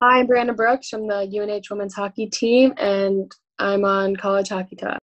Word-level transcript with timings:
Hi, 0.00 0.20
I'm 0.20 0.28
Brianna 0.28 0.54
Brooks 0.54 0.90
from 0.90 1.08
the 1.08 1.22
UNH 1.26 1.64
women's 1.72 1.92
hockey 1.92 2.28
team, 2.28 2.72
and 2.76 3.32
I'm 3.58 3.84
on 3.84 4.14
College 4.14 4.50
Hockey 4.50 4.76
Talk. 4.76 4.97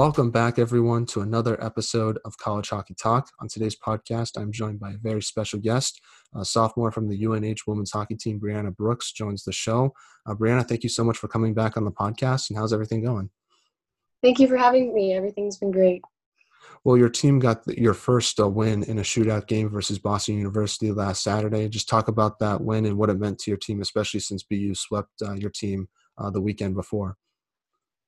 Welcome 0.00 0.30
back, 0.30 0.58
everyone, 0.58 1.04
to 1.08 1.20
another 1.20 1.62
episode 1.62 2.18
of 2.24 2.38
College 2.38 2.70
Hockey 2.70 2.94
Talk. 2.94 3.28
On 3.38 3.48
today's 3.48 3.76
podcast, 3.76 4.40
I'm 4.40 4.50
joined 4.50 4.80
by 4.80 4.92
a 4.92 4.96
very 4.96 5.20
special 5.20 5.58
guest. 5.58 6.00
A 6.34 6.42
sophomore 6.42 6.90
from 6.90 7.06
the 7.06 7.26
UNH 7.26 7.58
women's 7.66 7.90
hockey 7.90 8.16
team, 8.16 8.40
Brianna 8.40 8.74
Brooks, 8.74 9.12
joins 9.12 9.44
the 9.44 9.52
show. 9.52 9.92
Uh, 10.24 10.34
Brianna, 10.34 10.66
thank 10.66 10.84
you 10.84 10.88
so 10.88 11.04
much 11.04 11.18
for 11.18 11.28
coming 11.28 11.52
back 11.52 11.76
on 11.76 11.84
the 11.84 11.90
podcast. 11.90 12.48
And 12.48 12.58
how's 12.58 12.72
everything 12.72 13.04
going? 13.04 13.28
Thank 14.22 14.38
you 14.38 14.48
for 14.48 14.56
having 14.56 14.94
me. 14.94 15.12
Everything's 15.12 15.58
been 15.58 15.70
great. 15.70 16.00
Well, 16.82 16.96
your 16.96 17.10
team 17.10 17.38
got 17.38 17.66
the, 17.66 17.78
your 17.78 17.92
first 17.92 18.40
uh, 18.40 18.48
win 18.48 18.84
in 18.84 19.00
a 19.00 19.02
shootout 19.02 19.48
game 19.48 19.68
versus 19.68 19.98
Boston 19.98 20.38
University 20.38 20.92
last 20.92 21.22
Saturday. 21.22 21.68
Just 21.68 21.90
talk 21.90 22.08
about 22.08 22.38
that 22.38 22.62
win 22.62 22.86
and 22.86 22.96
what 22.96 23.10
it 23.10 23.18
meant 23.18 23.38
to 23.40 23.50
your 23.50 23.58
team, 23.58 23.82
especially 23.82 24.20
since 24.20 24.44
BU 24.44 24.74
swept 24.76 25.10
uh, 25.22 25.34
your 25.34 25.50
team 25.50 25.90
uh, 26.16 26.30
the 26.30 26.40
weekend 26.40 26.74
before. 26.74 27.18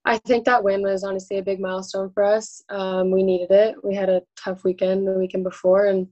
I 0.05 0.19
think 0.19 0.45
that 0.45 0.65
win 0.65 0.83
was 0.83 1.05
honestly 1.05 1.38
a 1.38 1.42
big 1.42 1.61
milestone 1.61 2.10
for 2.10 2.24
us. 2.24 2.62
Um, 2.70 3.10
we 3.10 3.23
needed 3.23 3.51
it. 3.51 3.77
We 3.84 3.95
had 3.95 4.09
a 4.09 4.23
tough 4.37 4.65
weekend 4.65 5.06
the 5.06 5.12
weekend 5.12 5.45
before, 5.45 5.87
and 5.87 6.09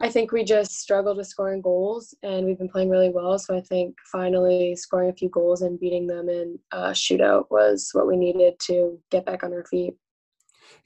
I 0.00 0.08
think 0.08 0.32
we 0.32 0.44
just 0.44 0.80
struggled 0.80 1.18
with 1.18 1.26
scoring 1.26 1.60
goals, 1.60 2.14
and 2.22 2.46
we've 2.46 2.58
been 2.58 2.68
playing 2.68 2.90
really 2.90 3.10
well. 3.10 3.38
So 3.38 3.56
I 3.56 3.60
think 3.60 3.94
finally 4.10 4.74
scoring 4.74 5.10
a 5.10 5.14
few 5.14 5.28
goals 5.28 5.62
and 5.62 5.78
beating 5.78 6.06
them 6.06 6.28
in 6.28 6.58
a 6.72 6.90
shootout 6.90 7.44
was 7.50 7.90
what 7.92 8.06
we 8.06 8.16
needed 8.16 8.54
to 8.60 8.98
get 9.10 9.26
back 9.26 9.44
on 9.44 9.52
our 9.52 9.64
feet. 9.66 9.94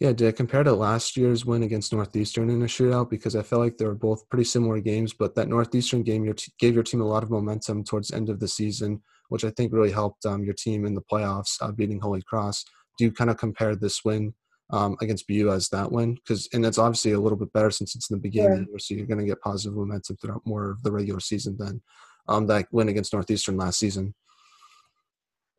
Yeah, 0.01 0.13
did 0.13 0.29
I 0.29 0.33
compare 0.33 0.65
to 0.65 0.73
last 0.73 1.17
year's 1.17 1.47
win 1.47 1.63
against 1.63 1.93
Northeastern 1.93 2.51
in 2.51 2.61
a 2.63 2.67
shootout? 2.67 3.09
Because 3.09 3.37
I 3.37 3.43
felt 3.43 3.63
like 3.63 3.79
they 3.79 3.87
were 3.87 3.95
both 3.95 4.29
pretty 4.29 4.45
similar 4.45 4.81
games, 4.81 5.15
but 5.15 5.35
that 5.37 5.49
Northeastern 5.49 6.03
game 6.03 6.31
gave 6.59 6.75
your 6.75 6.83
team 6.83 7.01
a 7.01 7.07
lot 7.07 7.23
of 7.23 7.31
momentum 7.31 7.85
towards 7.85 8.09
the 8.09 8.17
end 8.17 8.29
of 8.29 8.41
the 8.41 8.49
season 8.49 9.01
which 9.29 9.45
I 9.45 9.51
think 9.51 9.73
really 9.73 9.93
helped 9.93 10.25
um, 10.27 10.45
your 10.45 10.55
team 10.55 10.85
in 10.85 10.95
the 10.95 11.03
playoffs, 11.03 11.57
uh, 11.61 11.73
beating 11.73 12.01
Holy 12.01 12.23
Cross. 12.23 12.65
Do 12.99 13.05
you 13.05 13.13
kind 13.13 13.31
of 13.31 13.37
compare 13.37 13.77
this 13.77 14.05
win 14.05 14.35
um, 14.71 14.97
against 15.01 15.27
BU 15.29 15.51
as 15.51 15.69
that 15.69 15.91
win? 15.91 16.15
Because 16.15 16.49
and 16.53 16.65
it's 16.65 16.79
obviously 16.79 17.13
a 17.13 17.21
little 17.21 17.39
bit 17.39 17.53
better 17.53 17.71
since 17.71 17.95
it's 17.95 18.11
in 18.11 18.17
the 18.17 18.23
beginning 18.23 18.51
yeah. 18.51 18.59
of 18.59 18.65
the 18.67 18.71
year, 18.73 18.79
so 18.79 18.95
you're 18.95 19.07
going 19.07 19.19
to 19.19 19.27
get 19.27 19.41
positive 19.41 19.77
momentum 19.77 20.17
throughout 20.17 20.47
more 20.47 20.71
of 20.71 20.83
the 20.83 20.93
regular 20.93 21.21
season 21.21 21.57
than 21.59 21.83
um, 22.29 22.47
that 22.47 22.67
win 22.71 22.89
against 22.89 23.13
Northeastern 23.13 23.57
last 23.57 23.79
season. 23.79 24.15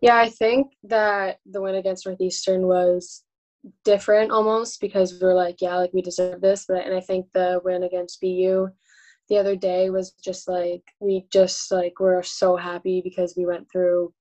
Yeah, 0.01 0.17
I 0.17 0.29
think 0.29 0.73
that 0.83 1.39
the 1.45 1.61
win 1.61 1.75
against 1.75 2.05
Northeastern 2.05 2.67
was 2.67 3.23
different 3.83 4.31
almost 4.31 4.79
because 4.79 5.19
we 5.19 5.27
are 5.27 5.33
like, 5.33 5.57
yeah, 5.59 5.75
like 5.75 5.93
we 5.93 6.01
deserve 6.01 6.41
this. 6.41 6.65
But 6.67 6.85
and 6.85 6.95
I 6.95 7.01
think 7.01 7.27
the 7.33 7.61
win 7.63 7.83
against 7.83 8.21
BU 8.21 8.69
the 9.30 9.38
other 9.38 9.56
day 9.56 9.89
was 9.89 10.11
just 10.23 10.47
like 10.47 10.83
we 11.00 11.25
just 11.31 11.72
like 11.72 12.00
were 12.00 12.23
so 12.23 12.56
happy 12.56 13.02
because 13.03 13.36
we 13.38 13.45
went 13.45 13.69
through 13.72 14.14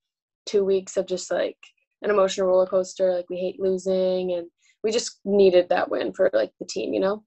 two 0.47 0.65
weeks 0.65 0.97
of 0.97 1.07
just 1.07 1.31
like 1.31 1.59
an 2.03 2.11
emotional 2.11 2.48
roller 2.48 2.67
coaster 2.67 3.13
like 3.13 3.29
we 3.31 3.37
hate 3.37 3.61
losing 3.61 4.33
and 4.33 4.48
we 4.83 4.93
just 4.93 5.21
needed 5.25 5.69
that 5.69 5.91
win 5.91 6.13
for 6.13 6.31
like 6.33 6.53
the 6.61 6.67
team 6.67 6.93
you 6.93 7.01
know? 7.01 7.25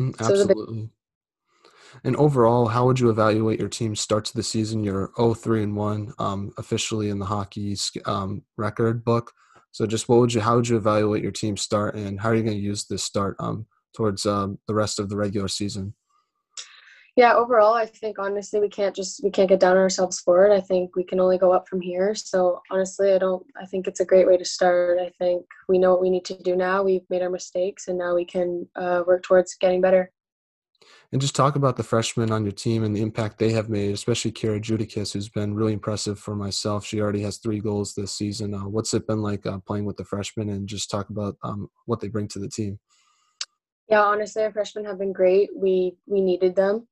Mm, 0.00 0.18
absolutely. 0.20 0.82
So 0.82 0.88
and 2.04 2.16
overall 2.16 2.66
how 2.66 2.86
would 2.86 3.00
you 3.00 3.10
evaluate 3.10 3.58
your 3.58 3.68
team 3.68 3.96
starts 3.96 4.30
the 4.30 4.42
season 4.42 4.84
you're 4.84 5.10
3 5.16 5.62
and 5.62 5.76
1 5.76 6.12
um, 6.18 6.52
officially 6.58 7.10
in 7.10 7.18
the 7.18 7.26
hockey 7.26 7.76
um, 8.04 8.42
record 8.56 9.04
book? 9.04 9.32
So 9.72 9.86
just 9.86 10.08
what 10.08 10.20
would 10.20 10.32
you 10.32 10.40
how 10.40 10.56
would 10.56 10.68
you 10.68 10.76
evaluate 10.76 11.22
your 11.22 11.32
team 11.32 11.56
start 11.56 11.94
and 11.94 12.20
how 12.20 12.30
are 12.30 12.34
you 12.34 12.42
going 12.42 12.56
to 12.56 12.62
use 12.62 12.84
this 12.84 13.02
start 13.02 13.36
um, 13.38 13.66
towards 13.94 14.26
um, 14.26 14.58
the 14.66 14.74
rest 14.74 14.98
of 14.98 15.08
the 15.08 15.16
regular 15.16 15.48
season 15.48 15.94
yeah 17.16 17.34
overall 17.34 17.74
i 17.74 17.86
think 17.86 18.18
honestly 18.18 18.60
we 18.60 18.68
can't 18.68 18.94
just 18.94 19.22
we 19.24 19.30
can't 19.30 19.48
get 19.48 19.58
down 19.58 19.72
on 19.72 19.82
ourselves 19.82 20.20
for 20.20 20.46
it 20.46 20.54
i 20.54 20.60
think 20.60 20.94
we 20.94 21.02
can 21.02 21.18
only 21.18 21.38
go 21.38 21.52
up 21.52 21.66
from 21.68 21.80
here 21.80 22.14
so 22.14 22.60
honestly 22.70 23.12
i 23.12 23.18
don't 23.18 23.44
i 23.60 23.66
think 23.66 23.88
it's 23.88 24.00
a 24.00 24.04
great 24.04 24.26
way 24.26 24.36
to 24.36 24.44
start 24.44 24.98
i 25.00 25.10
think 25.18 25.44
we 25.68 25.78
know 25.78 25.90
what 25.90 26.02
we 26.02 26.10
need 26.10 26.24
to 26.24 26.40
do 26.42 26.54
now 26.54 26.82
we've 26.82 27.08
made 27.10 27.22
our 27.22 27.30
mistakes 27.30 27.88
and 27.88 27.98
now 27.98 28.14
we 28.14 28.24
can 28.24 28.66
uh, 28.76 29.02
work 29.06 29.22
towards 29.22 29.56
getting 29.56 29.80
better 29.80 30.12
and 31.12 31.20
just 31.20 31.36
talk 31.36 31.56
about 31.56 31.76
the 31.76 31.82
freshmen 31.82 32.30
on 32.30 32.44
your 32.44 32.52
team 32.52 32.84
and 32.84 32.94
the 32.94 33.00
impact 33.00 33.38
they 33.38 33.52
have 33.52 33.68
made, 33.68 33.94
especially 33.94 34.32
Kira 34.32 34.60
Juodikis, 34.60 35.12
who's 35.12 35.28
been 35.28 35.54
really 35.54 35.72
impressive 35.72 36.18
for 36.18 36.34
myself. 36.34 36.84
She 36.84 37.00
already 37.00 37.22
has 37.22 37.38
three 37.38 37.60
goals 37.60 37.94
this 37.94 38.12
season. 38.12 38.52
Uh, 38.54 38.68
what's 38.68 38.92
it 38.92 39.06
been 39.06 39.22
like 39.22 39.46
uh, 39.46 39.58
playing 39.66 39.84
with 39.84 39.96
the 39.96 40.04
freshmen 40.04 40.50
and 40.50 40.68
just 40.68 40.90
talk 40.90 41.08
about 41.10 41.36
um, 41.44 41.68
what 41.86 42.00
they 42.00 42.08
bring 42.08 42.28
to 42.28 42.38
the 42.38 42.48
team? 42.48 42.80
Yeah, 43.88 44.02
honestly, 44.02 44.42
our 44.42 44.52
freshmen 44.52 44.84
have 44.84 44.98
been 44.98 45.12
great. 45.12 45.50
We 45.54 45.96
we 46.06 46.20
needed 46.20 46.56
them. 46.56 46.88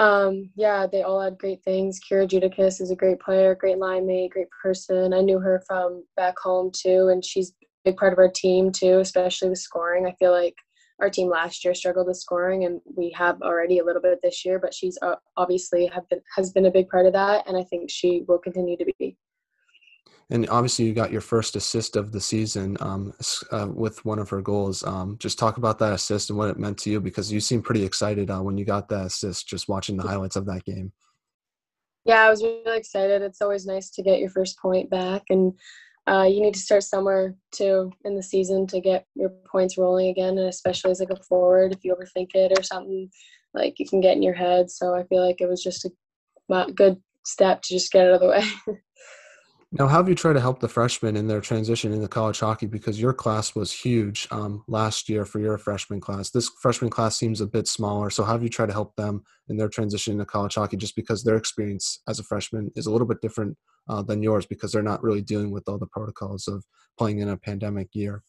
Um, 0.00 0.50
yeah, 0.54 0.86
they 0.86 1.02
all 1.02 1.20
had 1.20 1.38
great 1.38 1.62
things. 1.64 1.98
Kira 2.00 2.28
Juodikis 2.28 2.80
is 2.80 2.90
a 2.90 2.96
great 2.96 3.20
player, 3.20 3.54
great 3.54 3.78
line 3.78 4.06
mate, 4.06 4.30
great 4.30 4.48
person. 4.62 5.12
I 5.12 5.20
knew 5.20 5.40
her 5.40 5.62
from 5.66 6.04
back 6.16 6.38
home 6.38 6.70
too, 6.72 7.08
and 7.08 7.24
she's 7.24 7.50
a 7.50 7.90
big 7.90 7.96
part 7.96 8.12
of 8.12 8.18
our 8.18 8.30
team 8.30 8.70
too, 8.70 9.00
especially 9.00 9.48
with 9.48 9.58
scoring. 9.58 10.06
I 10.06 10.14
feel 10.18 10.30
like 10.30 10.54
our 11.00 11.10
team 11.10 11.28
last 11.28 11.64
year 11.64 11.74
struggled 11.74 12.06
with 12.06 12.16
scoring, 12.16 12.64
and 12.64 12.80
we 12.96 13.10
have 13.16 13.42
already 13.42 13.78
a 13.78 13.84
little 13.84 14.02
bit 14.02 14.20
this 14.22 14.44
year. 14.44 14.60
But 14.60 14.72
she's 14.72 14.98
uh, 15.02 15.16
obviously 15.36 15.86
have 15.86 16.08
been 16.08 16.20
has 16.36 16.52
been 16.52 16.66
a 16.66 16.70
big 16.70 16.88
part 16.88 17.06
of 17.06 17.12
that, 17.14 17.48
and 17.48 17.56
I 17.56 17.64
think 17.64 17.90
she 17.90 18.24
will 18.28 18.38
continue 18.38 18.76
to 18.76 18.84
be 18.98 19.16
and 20.30 20.48
obviously 20.50 20.84
you 20.84 20.92
got 20.92 21.10
your 21.10 21.22
first 21.22 21.56
assist 21.56 21.96
of 21.96 22.12
the 22.12 22.20
season 22.20 22.76
um, 22.80 23.14
uh, 23.50 23.68
with 23.72 24.04
one 24.04 24.18
of 24.18 24.28
her 24.28 24.42
goals. 24.42 24.84
Um, 24.84 25.16
just 25.18 25.38
talk 25.38 25.56
about 25.56 25.78
that 25.78 25.94
assist 25.94 26.28
and 26.28 26.38
what 26.38 26.50
it 26.50 26.58
meant 26.58 26.78
to 26.78 26.90
you 26.90 27.00
because 27.00 27.32
you 27.32 27.40
seemed 27.40 27.64
pretty 27.64 27.84
excited 27.84 28.30
uh, 28.30 28.40
when 28.40 28.58
you 28.58 28.64
got 28.64 28.88
that 28.90 29.06
assist. 29.06 29.48
Just 29.48 29.68
watching 29.68 29.96
the 29.96 30.06
highlights 30.06 30.36
of 30.36 30.44
that 30.46 30.64
game. 30.64 30.92
Yeah, 32.04 32.22
I 32.22 32.30
was 32.30 32.42
really 32.42 32.76
excited. 32.76 33.22
It's 33.22 33.40
always 33.40 33.66
nice 33.66 33.90
to 33.90 34.02
get 34.02 34.20
your 34.20 34.30
first 34.30 34.58
point 34.58 34.90
back, 34.90 35.22
and 35.30 35.52
uh, 36.06 36.24
you 36.24 36.40
need 36.40 36.54
to 36.54 36.60
start 36.60 36.82
somewhere 36.82 37.34
too 37.52 37.92
in 38.04 38.14
the 38.14 38.22
season 38.22 38.66
to 38.66 38.80
get 38.80 39.06
your 39.14 39.30
points 39.50 39.76
rolling 39.78 40.08
again. 40.08 40.38
And 40.38 40.48
especially 40.48 40.90
as 40.90 41.00
like 41.00 41.10
a 41.10 41.16
forward, 41.16 41.72
if 41.72 41.84
you 41.84 41.94
overthink 41.94 42.34
it 42.34 42.58
or 42.58 42.62
something, 42.62 43.10
like 43.54 43.78
you 43.78 43.86
can 43.86 44.00
get 44.00 44.16
in 44.16 44.22
your 44.22 44.34
head. 44.34 44.70
So 44.70 44.94
I 44.94 45.04
feel 45.04 45.24
like 45.24 45.40
it 45.40 45.48
was 45.48 45.62
just 45.62 45.86
a 45.86 46.72
good 46.72 47.00
step 47.24 47.62
to 47.62 47.74
just 47.74 47.92
get 47.92 48.06
out 48.06 48.14
of 48.14 48.20
the 48.20 48.28
way. 48.28 48.42
Now, 49.70 49.86
how 49.86 49.98
have 49.98 50.08
you 50.08 50.14
tried 50.14 50.32
to 50.32 50.40
help 50.40 50.60
the 50.60 50.68
freshmen 50.68 51.14
in 51.14 51.28
their 51.28 51.42
transition 51.42 51.92
into 51.92 52.08
college 52.08 52.40
hockey? 52.40 52.64
Because 52.64 52.98
your 52.98 53.12
class 53.12 53.54
was 53.54 53.70
huge 53.70 54.26
um, 54.30 54.64
last 54.66 55.10
year 55.10 55.26
for 55.26 55.40
your 55.40 55.58
freshman 55.58 56.00
class. 56.00 56.30
This 56.30 56.48
freshman 56.62 56.88
class 56.88 57.18
seems 57.18 57.42
a 57.42 57.46
bit 57.46 57.68
smaller. 57.68 58.08
So, 58.08 58.24
how 58.24 58.32
have 58.32 58.42
you 58.42 58.48
tried 58.48 58.68
to 58.68 58.72
help 58.72 58.96
them 58.96 59.22
in 59.50 59.58
their 59.58 59.68
transition 59.68 60.14
into 60.14 60.24
college 60.24 60.54
hockey? 60.54 60.78
Just 60.78 60.96
because 60.96 61.22
their 61.22 61.36
experience 61.36 62.00
as 62.08 62.18
a 62.18 62.22
freshman 62.22 62.70
is 62.76 62.86
a 62.86 62.90
little 62.90 63.06
bit 63.06 63.20
different 63.20 63.58
uh, 63.90 64.00
than 64.00 64.22
yours, 64.22 64.46
because 64.46 64.72
they're 64.72 64.82
not 64.82 65.02
really 65.02 65.20
dealing 65.20 65.50
with 65.50 65.68
all 65.68 65.76
the 65.76 65.86
protocols 65.86 66.48
of 66.48 66.64
playing 66.96 67.18
in 67.18 67.28
a 67.28 67.36
pandemic 67.36 67.88
year. 67.92 68.22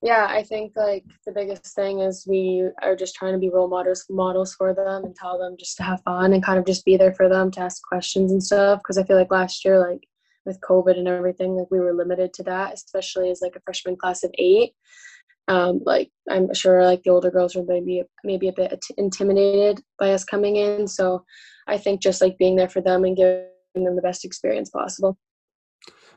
Yeah, 0.00 0.28
I 0.30 0.44
think 0.44 0.72
like 0.76 1.04
the 1.26 1.32
biggest 1.32 1.74
thing 1.74 2.00
is 2.00 2.24
we 2.26 2.66
are 2.82 2.96
just 2.96 3.16
trying 3.16 3.34
to 3.34 3.38
be 3.38 3.50
role 3.50 3.68
models 3.68 4.06
models 4.08 4.54
for 4.54 4.72
them 4.72 5.04
and 5.04 5.14
tell 5.14 5.38
them 5.38 5.56
just 5.58 5.76
to 5.76 5.82
have 5.82 6.00
fun 6.04 6.32
and 6.32 6.42
kind 6.42 6.58
of 6.58 6.64
just 6.64 6.86
be 6.86 6.96
there 6.96 7.12
for 7.12 7.28
them 7.28 7.50
to 7.50 7.60
ask 7.60 7.82
questions 7.82 8.32
and 8.32 8.42
stuff. 8.42 8.78
Because 8.78 8.96
I 8.96 9.04
feel 9.04 9.16
like 9.16 9.30
last 9.30 9.62
year, 9.62 9.78
like 9.78 10.08
with 10.44 10.60
COVID 10.60 10.98
and 10.98 11.08
everything, 11.08 11.56
like 11.56 11.70
we 11.70 11.80
were 11.80 11.94
limited 11.94 12.32
to 12.34 12.42
that, 12.44 12.74
especially 12.74 13.30
as 13.30 13.40
like 13.42 13.56
a 13.56 13.60
freshman 13.60 13.96
class 13.96 14.24
of 14.24 14.30
eight. 14.38 14.72
Um, 15.48 15.80
like 15.84 16.10
I'm 16.28 16.52
sure 16.52 16.84
like 16.84 17.02
the 17.02 17.10
older 17.10 17.30
girls 17.30 17.56
were 17.56 17.64
maybe 17.66 18.02
maybe 18.22 18.48
a 18.48 18.52
bit 18.52 18.84
intimidated 18.98 19.82
by 19.98 20.12
us 20.12 20.24
coming 20.24 20.56
in. 20.56 20.86
So 20.86 21.24
I 21.66 21.78
think 21.78 22.02
just 22.02 22.20
like 22.20 22.36
being 22.38 22.56
there 22.56 22.68
for 22.68 22.82
them 22.82 23.04
and 23.04 23.16
giving 23.16 23.46
them 23.74 23.96
the 23.96 24.02
best 24.02 24.24
experience 24.24 24.70
possible. 24.70 25.18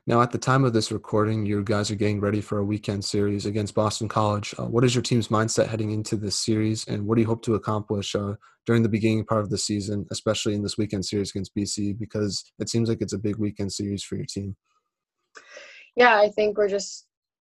Now, 0.08 0.22
at 0.22 0.32
the 0.32 0.40
time 0.40 0.66
of 0.66 0.74
this 0.74 0.92
recording, 0.92 1.46
you 1.46 1.64
guys 1.64 1.92
are 1.92 1.96
getting 1.96 2.20
ready 2.20 2.42
for 2.42 2.58
a 2.58 2.66
weekend 2.66 3.06
series 3.06 3.46
against 3.46 3.76
Boston 3.76 4.08
College. 4.08 4.56
Uh, 4.58 4.66
what 4.66 4.84
is 4.84 4.96
your 4.96 5.04
team's 5.04 5.28
mindset 5.28 5.68
heading 5.68 5.92
into 5.92 6.16
this 6.16 6.36
series, 6.36 6.88
and 6.88 7.06
what 7.06 7.16
do 7.16 7.22
you 7.22 7.28
hope 7.28 7.44
to 7.44 7.54
accomplish 7.54 8.16
uh, 8.16 8.34
during 8.66 8.82
the 8.82 8.90
beginning 8.90 9.24
part 9.26 9.42
of 9.42 9.52
the 9.52 9.60
season, 9.60 10.08
especially 10.10 10.56
in 10.56 10.64
this 10.64 10.76
weekend 10.76 11.06
series 11.06 11.30
against 11.30 11.56
BC? 11.56 12.00
Because 12.00 12.44
it 12.58 12.68
seems 12.68 12.90
like 12.90 12.98
it's 13.00 13.14
a 13.14 13.20
big 13.20 13.36
weekend 13.38 13.72
series 13.72 14.04
for 14.04 14.16
your 14.16 14.26
team. 14.26 14.56
Yeah, 15.96 16.18
I 16.18 16.30
think 16.30 16.58
we're 16.58 16.68
just 16.68 17.06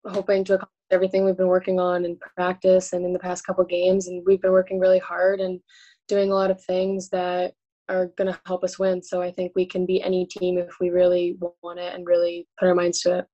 hoping 0.05 0.43
to 0.45 0.55
accomplish 0.55 0.75
everything 0.91 1.25
we've 1.25 1.37
been 1.37 1.47
working 1.47 1.79
on 1.79 2.05
in 2.05 2.17
practice 2.17 2.93
and 2.93 3.05
in 3.05 3.13
the 3.13 3.21
past 3.21 3.47
couple 3.47 3.65
games, 3.65 4.09
and 4.09 4.25
we've 4.27 4.43
been 4.43 4.51
working 4.51 4.81
really 4.81 4.99
hard 4.99 5.39
and 5.39 5.61
doing 6.09 6.33
a 6.33 6.35
lot 6.35 6.51
of 6.51 6.61
things 6.65 7.11
that 7.11 7.55
are 7.91 8.07
going 8.17 8.33
to 8.33 8.41
help 8.47 8.65
us 8.65 8.79
win. 8.79 9.03
So 9.03 9.21
I 9.21 9.31
think 9.31 9.53
we 9.55 9.67
can 9.67 9.87
beat 9.87 10.03
any 10.03 10.27
team 10.27 10.59
if 10.59 10.79
we 10.81 10.91
really 10.91 11.39
want 11.63 11.79
it 11.79 11.95
and 11.95 12.07
really 12.07 12.47
put 12.59 12.69
our 12.69 12.75
minds 12.75 13.01
to 13.03 13.19
it. 13.19 13.27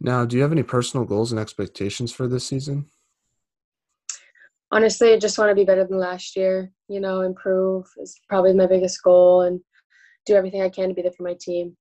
Now, 0.00 0.24
do 0.24 0.36
you 0.36 0.42
have 0.42 0.52
any 0.52 0.62
personal 0.62 1.04
goals 1.04 1.32
and 1.32 1.40
expectations 1.40 2.12
for 2.12 2.26
this 2.26 2.46
season? 2.46 2.86
honestly, 4.72 5.12
I 5.12 5.18
just 5.18 5.38
want 5.38 5.50
to 5.50 5.54
be 5.54 5.64
better 5.64 5.84
than 5.84 5.98
last 5.98 6.34
year. 6.34 6.72
You 6.88 7.00
know, 7.00 7.20
improve 7.20 7.86
is 7.98 8.18
probably 8.28 8.54
my 8.54 8.66
biggest 8.66 9.02
goal, 9.02 9.42
and 9.42 9.60
do 10.26 10.34
everything 10.34 10.62
I 10.62 10.70
can 10.70 10.88
to 10.88 10.94
be 10.94 11.02
there 11.02 11.12
for 11.12 11.22
my 11.22 11.36
team. 11.38 11.76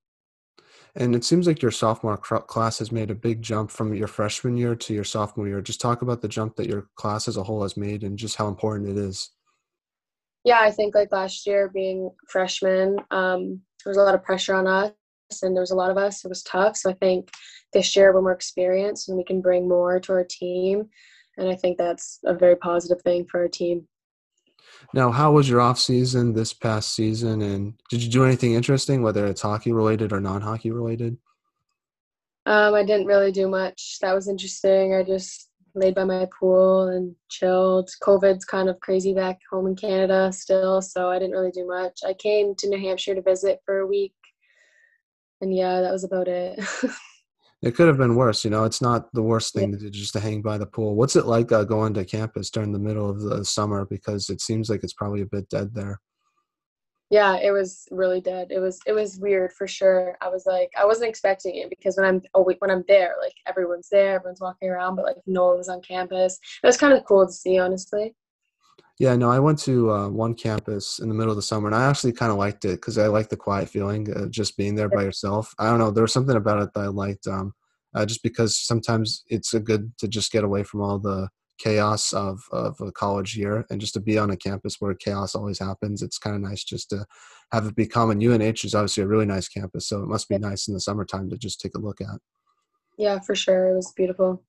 And 0.96 1.16
it 1.16 1.24
seems 1.24 1.48
like 1.48 1.62
your 1.62 1.72
sophomore 1.72 2.18
class 2.18 2.80
has 2.80 2.92
made 2.92 3.12
a 3.12 3.16
big 3.16 3.42
jump 3.42 3.72
from 3.72 3.94
your 3.94 4.08
freshman 4.08 4.58
year 4.58 4.76
to 4.76 4.94
your 4.94 5.06
sophomore 5.06 5.48
year. 5.48 5.62
Just 5.62 5.80
talk 5.80 6.02
about 6.02 6.22
the 6.22 6.28
jump 6.28 6.58
that 6.58 6.68
your 6.68 6.90
class 6.96 7.30
as 7.30 7.38
a 7.38 7.44
whole 7.44 7.64
has 7.64 7.78
made 7.78 8.04
and 8.04 8.20
just 8.20 8.36
how 8.36 8.50
important 8.50 8.90
it 8.90 8.98
is. 8.98 9.32
Yeah, 10.44 10.60
I 10.62 10.72
think 10.72 10.96
like 10.96 11.12
last 11.12 11.46
year 11.46 11.70
being 11.70 12.10
freshmen, 12.28 12.98
um, 13.12 13.62
there 13.84 13.92
was 13.92 13.98
a 13.98 14.04
lot 14.04 14.16
of 14.16 14.24
pressure 14.24 14.56
on 14.56 14.68
us 14.68 14.94
and 15.42 15.56
there 15.56 15.62
was 15.62 15.72
a 15.72 15.76
lot 15.76 15.92
of 15.92 15.98
us. 15.98 16.26
It 16.26 16.30
was 16.30 16.44
tough. 16.44 16.78
So 16.78 16.90
I 16.90 16.94
think 16.94 17.30
this 17.74 17.96
year 17.96 18.14
we're 18.14 18.22
more 18.22 18.32
experienced 18.32 19.08
and 19.08 19.18
we 19.18 19.24
can 19.24 19.42
bring 19.42 19.68
more 19.68 20.00
to 20.00 20.14
our 20.14 20.26
team. 20.28 20.90
And 21.38 21.50
I 21.50 21.56
think 21.56 21.78
that's 21.78 22.20
a 22.26 22.34
very 22.34 22.56
positive 22.56 23.02
thing 23.04 23.26
for 23.30 23.42
our 23.42 23.48
team. 23.48 23.88
Now, 24.94 25.12
how 25.12 25.32
was 25.32 25.50
your 25.50 25.62
off 25.62 25.80
season 25.80 26.34
this 26.34 26.54
past 26.54 26.96
season, 26.96 27.42
and 27.42 27.74
did 27.90 28.04
you 28.04 28.10
do 28.10 28.24
anything 28.24 28.54
interesting, 28.54 29.02
whether 29.02 29.26
it's 29.26 29.42
hockey 29.42 29.72
related 29.72 30.12
or 30.12 30.20
non-hockey 30.20 30.72
related? 30.72 31.18
Um, 32.46 32.74
I 32.74 32.84
didn't 32.84 33.06
really 33.06 33.32
do 33.32 33.48
much. 33.48 33.98
That 34.02 34.14
was 34.14 34.28
interesting. 34.28 34.96
I 34.96 35.04
just 35.04 35.50
laid 35.76 35.96
by 35.96 36.04
my 36.04 36.28
pool 36.38 36.88
and 36.88 37.16
chilled. 37.30 37.90
COVID's 38.02 38.46
kind 38.46 38.70
of 38.70 38.80
crazy 38.80 39.14
back 39.14 39.40
home 39.50 39.68
in 39.68 39.76
Canada 39.76 40.32
still, 40.32 40.82
so 40.82 41.10
I 41.10 41.20
didn't 41.20 41.34
really 41.34 41.52
do 41.52 41.68
much. 41.68 42.00
I 42.06 42.14
came 42.14 42.56
to 42.56 42.70
New 42.70 42.80
Hampshire 42.80 43.16
to 43.16 43.22
visit 43.22 43.60
for 43.66 43.80
a 43.80 43.88
week, 43.88 44.14
and 45.42 45.56
yeah, 45.56 45.82
that 45.82 45.92
was 45.92 46.04
about 46.04 46.28
it. 46.28 46.60
it 47.62 47.76
could 47.76 47.88
have 47.88 47.98
been 47.98 48.16
worse. 48.16 48.44
You 48.44 48.52
know, 48.52 48.64
it's 48.64 48.82
not 48.82 49.12
the 49.14 49.24
worst 49.24 49.54
thing 49.54 49.72
yeah. 49.72 49.78
to 49.78 49.84
do 49.84 49.90
just 49.90 50.14
to 50.14 50.20
hang 50.20 50.42
by 50.42 50.58
the 50.58 50.66
pool. 50.66 50.96
What's 50.96 51.16
it 51.16 51.26
like 51.26 51.52
uh, 51.52 51.64
going 51.64 51.94
to 51.96 52.06
campus 52.06 52.50
during 52.50 52.72
the 52.72 52.80
middle 52.80 53.10
of 53.10 53.22
the 53.22 53.46
summer? 53.46 53.86
Because 53.86 54.30
it 54.30 54.42
seems 54.42 54.70
like 54.70 54.84
it's 54.84 54.94
probably 54.94 55.22
a 55.22 55.28
bit 55.28 55.50
dead 55.50 55.74
there. 55.74 56.00
Yeah, 57.12 57.36
it 57.36 57.52
was 57.52 57.90
really 57.92 58.22
dead. 58.22 58.48
It 58.52 58.60
was 58.60 58.80
it 58.88 58.94
was 58.94 59.20
weird 59.20 59.52
for 59.52 59.68
sure. 59.68 60.18
I 60.22 60.30
was 60.30 60.46
like, 60.46 60.72
I 60.80 60.86
wasn't 60.86 61.10
expecting 61.10 61.58
it 61.58 61.70
because 61.70 61.98
when 61.98 62.06
I'm 62.06 62.22
oh, 62.34 62.50
when 62.60 62.72
I'm 62.72 62.86
there, 62.88 63.16
like 63.22 63.34
everyone's 63.46 63.90
there, 63.90 64.16
everyone's 64.16 64.40
walking 64.40 64.70
around, 64.70 64.96
but 64.96 65.04
like 65.04 65.18
no 65.28 65.48
one 65.48 65.58
was 65.58 65.68
on 65.68 65.82
campus. 65.82 66.40
It 66.64 66.66
was 66.66 66.78
kind 66.78 66.94
of 66.94 67.04
cool 67.04 67.28
to 67.28 67.34
see, 67.34 67.60
honestly. 67.60 68.16
Yeah, 68.98 69.18
no, 69.18 69.30
I 69.30 69.40
went 69.40 69.60
to 69.64 69.92
uh, 69.92 70.10
one 70.10 70.36
campus 70.36 71.00
in 71.00 71.10
the 71.10 71.16
middle 71.16 71.32
of 71.32 71.36
the 71.36 71.42
summer, 71.42 71.68
and 71.68 71.76
I 71.76 71.90
actually 71.90 72.14
kind 72.14 72.32
of 72.32 72.38
liked 72.38 72.64
it 72.64 72.80
because 72.80 72.98
I 72.98 73.08
like 73.08 73.28
the 73.28 73.36
quiet 73.36 73.68
feeling, 73.68 74.08
uh, 74.16 74.28
just 74.28 74.56
being 74.56 74.76
there 74.76 74.90
by 74.90 75.04
yourself. 75.04 75.54
I 75.60 75.70
don't 75.70 75.80
know, 75.80 75.92
there 75.92 76.04
was 76.04 76.14
something 76.14 76.38
about 76.38 76.62
it 76.62 76.70
that 76.76 76.82
I 76.82 76.88
liked, 76.88 77.28
um, 77.28 77.54
uh, 77.94 78.06
just 78.06 78.24
because 78.24 78.56
sometimes 78.56 79.26
it's 79.28 79.54
a 79.54 79.60
good 79.60 79.92
to 79.98 80.08
just 80.08 80.32
get 80.32 80.46
away 80.46 80.64
from 80.64 80.82
all 80.82 80.98
the 80.98 81.28
chaos 81.62 82.14
of 82.14 82.44
of 82.52 82.80
a 82.82 82.92
college 82.92 83.38
year, 83.38 83.66
and 83.70 83.80
just 83.80 83.94
to 83.94 84.00
be 84.00 84.18
on 84.18 84.32
a 84.32 84.38
campus 84.38 84.78
where 84.80 84.94
chaos 84.94 85.36
always 85.36 85.60
happens. 85.60 86.02
It's 86.02 86.18
kind 86.18 86.36
of 86.36 86.42
nice 86.42 86.64
just 86.64 86.90
to 86.90 87.06
have 87.52 87.68
it 87.68 87.76
be 87.76 87.86
common 87.86 88.22
UNH 88.22 88.64
is 88.64 88.76
obviously 88.76 89.04
a 89.04 89.08
really 89.08 89.26
nice 89.26 89.48
campus, 89.48 89.88
so 89.88 90.02
it 90.02 90.08
must 90.08 90.30
be 90.30 90.38
nice 90.38 90.68
in 90.68 90.74
the 90.74 90.80
summertime 90.80 91.30
to 91.30 91.38
just 91.38 91.62
take 91.62 91.76
a 91.76 91.80
look 91.80 92.02
at. 92.02 92.20
Yeah, 92.98 93.20
for 93.20 93.36
sure, 93.36 93.70
it 93.70 93.76
was 93.76 93.92
beautiful. 93.96 94.44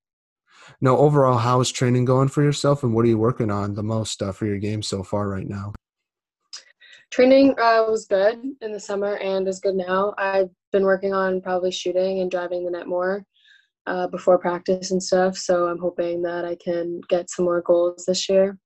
Now, 0.81 0.97
overall, 0.97 1.39
how 1.39 1.61
is 1.61 1.73
training 1.73 2.05
going 2.05 2.29
for 2.29 2.43
yourself, 2.43 2.83
and 2.83 2.95
what 2.95 3.05
are 3.05 3.09
you 3.09 3.19
working 3.19 3.51
on 3.51 3.75
the 3.75 3.83
most 3.83 4.23
uh, 4.23 4.33
for 4.33 4.47
your 4.47 4.59
game 4.59 4.83
so 4.83 5.03
far 5.03 5.29
right 5.29 5.49
now? 5.49 5.73
Training 7.11 7.51
uh, 7.59 7.85
was 7.89 8.07
good 8.07 8.41
in 8.63 8.73
the 8.73 8.81
summer 8.81 9.17
and 9.17 9.47
is 9.47 9.61
good 9.61 9.75
now. 9.75 10.15
I've 10.17 10.49
been 10.71 10.85
working 10.85 11.13
on 11.13 11.43
probably 11.43 11.71
shooting 11.71 12.21
and 12.21 12.31
driving 12.31 12.65
the 12.65 12.71
net 12.71 12.87
more 12.87 13.27
uh, 13.87 14.07
before 14.09 14.39
practice 14.39 14.91
and 14.91 15.03
stuff. 15.03 15.37
So 15.37 15.67
I'm 15.67 15.79
hoping 15.79 16.23
that 16.23 16.45
I 16.45 16.57
can 16.57 17.01
get 17.09 17.31
some 17.31 17.45
more 17.45 17.63
goals 17.63 18.05
this 18.07 18.29
year. 18.29 18.59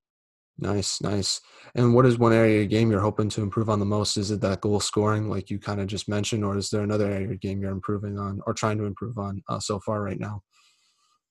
Nice, 0.58 1.02
nice. 1.02 1.40
And 1.74 1.94
what 1.94 2.06
is 2.06 2.18
one 2.18 2.32
area 2.32 2.62
of 2.62 2.70
game 2.70 2.90
you're 2.90 3.00
hoping 3.00 3.28
to 3.30 3.42
improve 3.42 3.68
on 3.68 3.78
the 3.78 3.84
most? 3.84 4.16
Is 4.16 4.30
it 4.30 4.40
that 4.40 4.62
goal 4.62 4.80
scoring, 4.80 5.28
like 5.28 5.50
you 5.50 5.58
kind 5.58 5.80
of 5.80 5.86
just 5.86 6.08
mentioned, 6.08 6.44
or 6.44 6.56
is 6.56 6.70
there 6.70 6.82
another 6.82 7.10
area 7.10 7.30
of 7.30 7.40
game 7.40 7.60
you're 7.60 7.70
improving 7.70 8.18
on 8.18 8.40
or 8.46 8.54
trying 8.54 8.78
to 8.78 8.84
improve 8.84 9.18
on 9.18 9.42
uh, 9.50 9.60
so 9.60 9.78
far 9.80 10.02
right 10.02 10.18
now? 10.18 10.42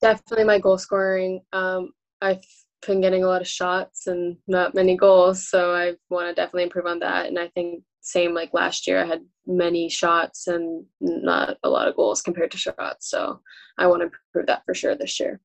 Definitely 0.01 0.45
my 0.45 0.59
goal 0.59 0.77
scoring. 0.77 1.41
Um, 1.53 1.89
I've 2.21 2.43
been 2.85 3.01
getting 3.01 3.23
a 3.23 3.27
lot 3.27 3.41
of 3.41 3.47
shots 3.47 4.05
and 4.05 4.37
not 4.47 4.75
many 4.75 4.95
goals, 4.95 5.49
so 5.49 5.73
I 5.73 5.93
want 6.09 6.27
to 6.27 6.35
definitely 6.35 6.63
improve 6.63 6.85
on 6.85 6.99
that. 6.99 7.25
And 7.25 7.39
I 7.39 7.47
think 7.49 7.83
same 8.05 8.35
like 8.35 8.53
last 8.53 8.85
year, 8.85 9.03
I 9.03 9.05
had 9.07 9.25
many 9.47 9.89
shots 9.89 10.45
and 10.47 10.85
not 11.01 11.57
a 11.63 11.69
lot 11.69 11.87
of 11.87 11.95
goals 11.95 12.21
compared 12.21 12.51
to 12.51 12.57
shots. 12.57 13.09
So 13.09 13.41
I 13.79 13.87
want 13.87 14.01
to 14.01 14.05
improve 14.05 14.45
that 14.45 14.63
for 14.63 14.75
sure 14.75 14.95
this 14.95 15.19
year. 15.19 15.41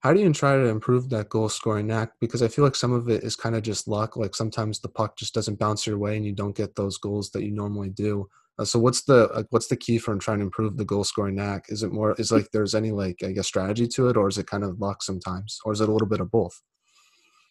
How 0.00 0.14
do 0.14 0.20
you 0.20 0.32
try 0.32 0.56
to 0.56 0.66
improve 0.66 1.10
that 1.10 1.28
goal 1.28 1.50
scoring 1.50 1.86
knack? 1.86 2.12
Because 2.18 2.42
I 2.42 2.48
feel 2.48 2.64
like 2.64 2.74
some 2.74 2.92
of 2.92 3.10
it 3.10 3.22
is 3.22 3.36
kind 3.36 3.54
of 3.54 3.62
just 3.62 3.86
luck. 3.86 4.16
Like 4.16 4.34
sometimes 4.34 4.80
the 4.80 4.88
puck 4.88 5.16
just 5.16 5.34
doesn't 5.34 5.58
bounce 5.58 5.86
your 5.86 5.98
way 5.98 6.16
and 6.16 6.24
you 6.24 6.32
don't 6.32 6.56
get 6.56 6.74
those 6.74 6.96
goals 6.96 7.30
that 7.32 7.44
you 7.44 7.52
normally 7.52 7.90
do. 7.90 8.26
Uh, 8.58 8.64
so 8.64 8.78
what's 8.78 9.02
the 9.04 9.28
uh, 9.30 9.42
what's 9.50 9.68
the 9.68 9.76
key 9.76 9.98
for 9.98 10.16
trying 10.16 10.38
to 10.38 10.44
improve 10.44 10.78
the 10.78 10.84
goal 10.84 11.04
scoring 11.04 11.36
knack? 11.36 11.66
Is 11.68 11.82
it 11.82 11.92
more 11.92 12.14
is 12.18 12.32
like 12.32 12.48
there's 12.52 12.74
any 12.74 12.90
like 12.90 13.22
I 13.22 13.32
guess 13.32 13.46
strategy 13.46 13.86
to 13.88 14.08
it, 14.08 14.16
or 14.16 14.28
is 14.28 14.38
it 14.38 14.46
kind 14.46 14.64
of 14.64 14.78
luck 14.80 15.02
sometimes, 15.02 15.58
or 15.64 15.72
is 15.72 15.80
it 15.80 15.88
a 15.88 15.92
little 15.92 16.08
bit 16.08 16.20
of 16.20 16.30
both? 16.30 16.60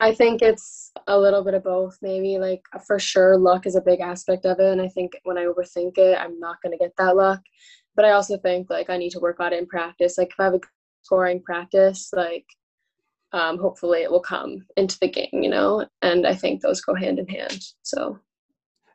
I 0.02 0.16
think 0.16 0.42
it's 0.42 0.92
a 1.06 1.18
little 1.18 1.44
bit 1.44 1.54
of 1.54 1.64
both. 1.64 1.98
Maybe 2.02 2.40
like 2.40 2.64
for 2.88 2.98
sure, 2.98 3.38
luck 3.38 3.68
is 3.68 3.76
a 3.76 3.82
big 3.82 4.00
aspect 4.00 4.46
of 4.46 4.60
it, 4.60 4.72
and 4.72 4.82
I 4.82 4.88
think 4.88 5.14
when 5.24 5.38
I 5.38 5.46
overthink 5.46 5.98
it, 5.98 6.18
I'm 6.20 6.40
not 6.40 6.58
going 6.64 6.72
to 6.72 6.84
get 6.84 6.92
that 6.98 7.16
luck. 7.16 7.40
But 7.96 8.06
I 8.06 8.12
also 8.12 8.38
think 8.38 8.70
like 8.70 8.90
I 8.90 8.98
need 8.98 9.12
to 9.12 9.20
work 9.20 9.40
on 9.40 9.54
it 9.54 9.60
in 9.60 9.68
practice. 9.68 10.18
Like 10.18 10.30
if 10.30 10.40
I 10.40 10.46
have 10.46 10.56
a 10.56 10.60
scoring 11.04 11.44
practice, 11.44 12.10
like 12.14 12.46
um, 13.32 13.60
hopefully 13.60 14.02
it 14.02 14.10
will 14.10 14.22
come 14.22 14.66
into 14.76 14.98
the 15.00 15.08
game, 15.08 15.30
you 15.34 15.50
know. 15.50 15.86
And 16.02 16.26
I 16.26 16.34
think 16.34 16.62
those 16.62 16.82
go 16.82 16.96
hand 16.96 17.20
in 17.20 17.28
hand. 17.28 17.62
So 17.84 18.20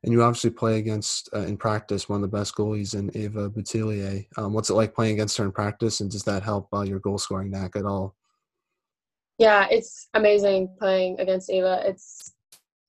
and 0.03 0.12
you 0.12 0.23
obviously 0.23 0.50
play 0.50 0.79
against 0.79 1.29
uh, 1.35 1.41
in 1.41 1.56
practice 1.56 2.08
one 2.08 2.23
of 2.23 2.31
the 2.31 2.37
best 2.37 2.55
goalies 2.56 2.94
in 2.94 3.11
Ava 3.14 3.49
Boutilier. 3.49 4.25
Um, 4.37 4.53
what's 4.53 4.70
it 4.70 4.75
like 4.75 4.94
playing 4.94 5.14
against 5.14 5.37
her 5.37 5.44
in 5.44 5.53
practice, 5.53 6.00
and 6.00 6.11
does 6.11 6.25
that 6.25 6.43
help 6.43 6.69
uh, 6.73 6.82
your 6.82 6.99
goal 6.99 7.19
scoring 7.19 7.50
knack 7.50 7.76
at 7.76 7.85
all? 7.85 8.17
Yeah, 9.38 9.67
it's 9.71 10.09
amazing 10.15 10.75
playing 10.79 11.21
against 11.21 11.50
Ava. 11.50 11.83
It's 11.85 12.33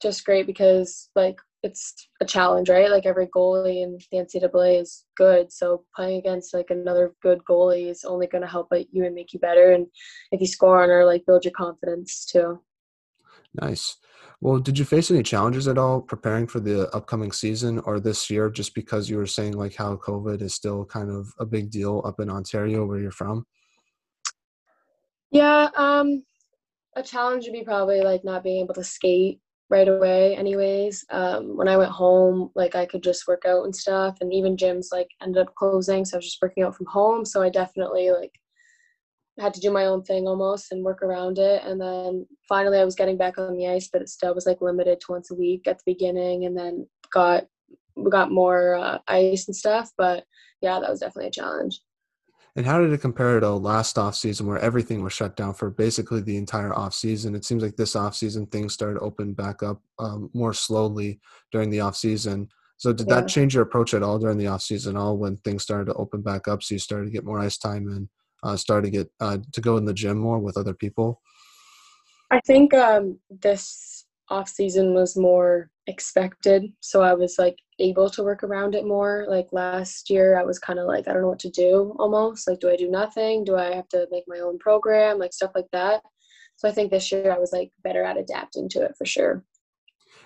just 0.01 0.23
great 0.25 0.47
because 0.47 1.09
like 1.15 1.37
it's 1.63 2.09
a 2.21 2.25
challenge, 2.25 2.69
right? 2.69 2.89
Like 2.89 3.05
every 3.05 3.27
goalie 3.27 3.83
in 3.83 3.97
the 4.11 4.17
NCAA 4.19 4.81
is 4.81 5.05
good, 5.17 5.51
so 5.51 5.83
playing 5.95 6.19
against 6.19 6.53
like 6.53 6.69
another 6.69 7.13
good 7.21 7.39
goalie 7.49 7.89
is 7.89 8.03
only 8.05 8.27
going 8.27 8.43
to 8.43 8.47
help 8.47 8.67
you 8.91 9.05
and 9.05 9.15
make 9.15 9.33
you 9.33 9.39
better. 9.39 9.71
And 9.71 9.87
if 10.31 10.39
you 10.39 10.47
score 10.47 10.81
on 10.83 10.89
her, 10.89 11.05
like 11.05 11.25
build 11.25 11.43
your 11.43 11.53
confidence 11.53 12.25
too. 12.25 12.61
Nice. 13.59 13.97
Well, 14.39 14.59
did 14.59 14.77
you 14.77 14.85
face 14.85 15.09
any 15.09 15.23
challenges 15.23 15.67
at 15.67 15.79
all 15.79 15.99
preparing 16.01 16.45
for 16.45 16.59
the 16.59 16.89
upcoming 16.95 17.31
season 17.31 17.79
or 17.79 17.99
this 17.99 18.29
year 18.29 18.49
just 18.49 18.75
because 18.75 19.09
you 19.09 19.17
were 19.17 19.25
saying 19.25 19.53
like 19.53 19.75
how 19.75 19.95
COVID 19.95 20.41
is 20.41 20.53
still 20.53 20.85
kind 20.85 21.09
of 21.09 21.27
a 21.39 21.45
big 21.45 21.71
deal 21.71 22.03
up 22.05 22.19
in 22.19 22.29
Ontario 22.29 22.85
where 22.85 22.99
you're 22.99 23.11
from? 23.11 23.45
Yeah, 25.31 25.69
um 25.75 26.23
a 26.97 27.03
challenge 27.03 27.45
would 27.45 27.53
be 27.53 27.63
probably 27.63 28.01
like 28.01 28.23
not 28.23 28.43
being 28.43 28.63
able 28.63 28.73
to 28.73 28.83
skate 28.83 29.39
right 29.69 29.87
away 29.87 30.35
anyways. 30.35 31.05
Um 31.11 31.55
when 31.55 31.67
I 31.67 31.77
went 31.77 31.91
home, 31.91 32.51
like 32.55 32.75
I 32.75 32.85
could 32.85 33.03
just 33.03 33.27
work 33.27 33.43
out 33.45 33.65
and 33.65 33.75
stuff 33.75 34.17
and 34.21 34.33
even 34.33 34.57
gyms 34.57 34.87
like 34.91 35.09
ended 35.21 35.41
up 35.41 35.55
closing, 35.55 36.03
so 36.03 36.15
I 36.15 36.19
was 36.19 36.25
just 36.25 36.41
working 36.41 36.63
out 36.63 36.75
from 36.75 36.87
home, 36.87 37.23
so 37.25 37.41
I 37.41 37.49
definitely 37.49 38.11
like 38.11 38.33
had 39.39 39.53
to 39.53 39.59
do 39.59 39.71
my 39.71 39.85
own 39.85 40.03
thing 40.03 40.27
almost 40.27 40.71
and 40.71 40.83
work 40.83 41.01
around 41.03 41.37
it. 41.37 41.61
And 41.63 41.79
then 41.79 42.25
finally, 42.49 42.79
I 42.79 42.85
was 42.85 42.95
getting 42.95 43.17
back 43.17 43.37
on 43.37 43.55
the 43.55 43.67
ice, 43.67 43.87
but 43.91 44.01
it 44.01 44.09
still 44.09 44.33
was 44.33 44.45
like 44.45 44.61
limited 44.61 44.99
to 45.01 45.11
once 45.11 45.31
a 45.31 45.35
week 45.35 45.67
at 45.67 45.77
the 45.77 45.93
beginning, 45.93 46.45
and 46.45 46.57
then 46.57 46.87
got 47.13 47.45
we 47.95 48.09
got 48.11 48.31
more 48.31 48.75
uh, 48.75 48.99
ice 49.07 49.47
and 49.47 49.55
stuff. 49.55 49.91
But 49.97 50.25
yeah, 50.61 50.79
that 50.79 50.89
was 50.89 50.99
definitely 50.99 51.27
a 51.27 51.31
challenge. 51.31 51.79
And 52.57 52.65
how 52.65 52.81
did 52.81 52.91
it 52.91 53.01
compare 53.01 53.39
to 53.39 53.51
last 53.51 53.99
off 53.99 54.15
season 54.15 54.47
where 54.47 54.57
everything 54.57 55.03
was 55.03 55.13
shut 55.13 55.35
down 55.35 55.53
for 55.53 55.69
basically 55.69 56.21
the 56.21 56.37
entire 56.37 56.73
off 56.73 56.95
season? 56.95 57.35
It 57.35 57.45
seems 57.45 57.61
like 57.61 57.75
this 57.75 57.95
off 57.95 58.15
season 58.15 58.47
things 58.47 58.73
started 58.73 58.95
to 58.95 59.05
open 59.05 59.33
back 59.33 59.61
up 59.61 59.79
um, 59.99 60.31
more 60.33 60.55
slowly 60.55 61.19
during 61.51 61.69
the 61.69 61.81
off 61.81 61.95
season. 61.95 62.49
So 62.77 62.91
did 62.93 63.07
yeah. 63.07 63.21
that 63.21 63.27
change 63.27 63.53
your 63.53 63.61
approach 63.61 63.93
at 63.93 64.01
all 64.01 64.17
during 64.17 64.39
the 64.39 64.47
off 64.47 64.63
season? 64.63 64.97
All 64.97 65.17
when 65.17 65.37
things 65.37 65.61
started 65.61 65.85
to 65.85 65.93
open 65.93 66.23
back 66.23 66.47
up, 66.47 66.63
so 66.63 66.73
you 66.73 66.79
started 66.79 67.05
to 67.05 67.11
get 67.11 67.25
more 67.25 67.39
ice 67.39 67.59
time 67.59 67.89
and 67.89 68.09
uh, 68.41 68.57
started 68.57 68.91
to 68.91 68.97
get 68.97 69.11
uh, 69.19 69.37
to 69.53 69.61
go 69.61 69.77
in 69.77 69.85
the 69.85 69.93
gym 69.93 70.17
more 70.17 70.39
with 70.39 70.57
other 70.57 70.73
people? 70.73 71.21
I 72.31 72.39
think 72.41 72.73
um, 72.73 73.19
this 73.29 74.05
off 74.29 74.49
season 74.49 74.95
was 74.95 75.15
more 75.15 75.69
expected, 75.85 76.73
so 76.79 77.03
I 77.03 77.13
was 77.13 77.35
like 77.37 77.59
able 77.79 78.09
to 78.09 78.23
work 78.23 78.43
around 78.43 78.75
it 78.75 78.85
more. 78.85 79.25
Like 79.29 79.47
last 79.51 80.09
year, 80.09 80.39
I 80.39 80.43
was 80.43 80.59
kind 80.59 80.79
of 80.79 80.87
like 80.87 81.07
I 81.07 81.13
don't 81.13 81.21
know 81.21 81.29
what 81.29 81.39
to 81.39 81.49
do 81.49 81.95
almost. 81.99 82.47
Like, 82.47 82.59
do 82.59 82.69
I 82.69 82.75
do 82.75 82.89
nothing? 82.89 83.43
Do 83.43 83.55
I 83.55 83.73
have 83.73 83.87
to 83.89 84.07
make 84.11 84.23
my 84.27 84.39
own 84.39 84.57
program? 84.59 85.19
Like 85.19 85.33
stuff 85.33 85.51
like 85.55 85.67
that. 85.71 86.01
So 86.57 86.67
I 86.67 86.71
think 86.71 86.91
this 86.91 87.11
year 87.11 87.31
I 87.31 87.37
was 87.37 87.51
like 87.51 87.71
better 87.83 88.03
at 88.03 88.17
adapting 88.17 88.67
to 88.69 88.83
it 88.83 88.95
for 88.97 89.05
sure. 89.05 89.43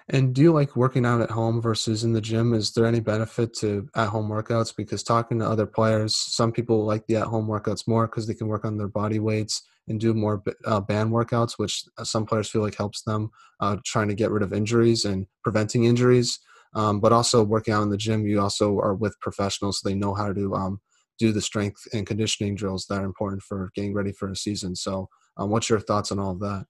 And 0.09 0.33
do 0.33 0.41
you 0.41 0.51
like 0.51 0.75
working 0.75 1.05
out 1.05 1.21
at 1.21 1.31
home 1.31 1.61
versus 1.61 2.03
in 2.03 2.13
the 2.13 2.21
gym? 2.21 2.53
Is 2.53 2.71
there 2.71 2.85
any 2.85 2.99
benefit 2.99 3.53
to 3.55 3.87
at 3.95 4.09
home 4.09 4.29
workouts? 4.29 4.75
Because 4.75 5.03
talking 5.03 5.39
to 5.39 5.47
other 5.47 5.65
players, 5.65 6.15
some 6.15 6.51
people 6.51 6.85
like 6.85 7.05
the 7.07 7.17
at 7.17 7.27
home 7.27 7.47
workouts 7.47 7.87
more 7.87 8.07
because 8.07 8.27
they 8.27 8.33
can 8.33 8.47
work 8.47 8.65
on 8.65 8.77
their 8.77 8.87
body 8.87 9.19
weights 9.19 9.63
and 9.87 9.99
do 9.99 10.13
more 10.13 10.43
uh, 10.65 10.79
band 10.79 11.11
workouts, 11.11 11.53
which 11.57 11.85
some 12.03 12.25
players 12.25 12.49
feel 12.49 12.61
like 12.61 12.75
helps 12.75 13.03
them 13.03 13.29
uh, 13.59 13.77
trying 13.85 14.07
to 14.07 14.15
get 14.15 14.31
rid 14.31 14.43
of 14.43 14.53
injuries 14.53 15.05
and 15.05 15.27
preventing 15.43 15.85
injuries. 15.85 16.39
Um, 16.73 16.99
but 16.99 17.11
also 17.11 17.43
working 17.43 17.73
out 17.73 17.83
in 17.83 17.89
the 17.89 17.97
gym, 17.97 18.25
you 18.25 18.39
also 18.39 18.77
are 18.79 18.95
with 18.95 19.19
professionals, 19.19 19.79
so 19.79 19.89
they 19.89 19.95
know 19.95 20.13
how 20.13 20.31
to 20.31 20.53
um, 20.55 20.79
do 21.19 21.31
the 21.31 21.41
strength 21.41 21.85
and 21.93 22.07
conditioning 22.07 22.55
drills 22.55 22.85
that 22.87 23.01
are 23.01 23.05
important 23.05 23.41
for 23.43 23.71
getting 23.75 23.93
ready 23.93 24.11
for 24.11 24.29
a 24.29 24.35
season. 24.35 24.75
So, 24.75 25.09
um, 25.37 25.49
what's 25.49 25.69
your 25.69 25.79
thoughts 25.79 26.11
on 26.11 26.19
all 26.19 26.31
of 26.31 26.39
that? 26.39 26.65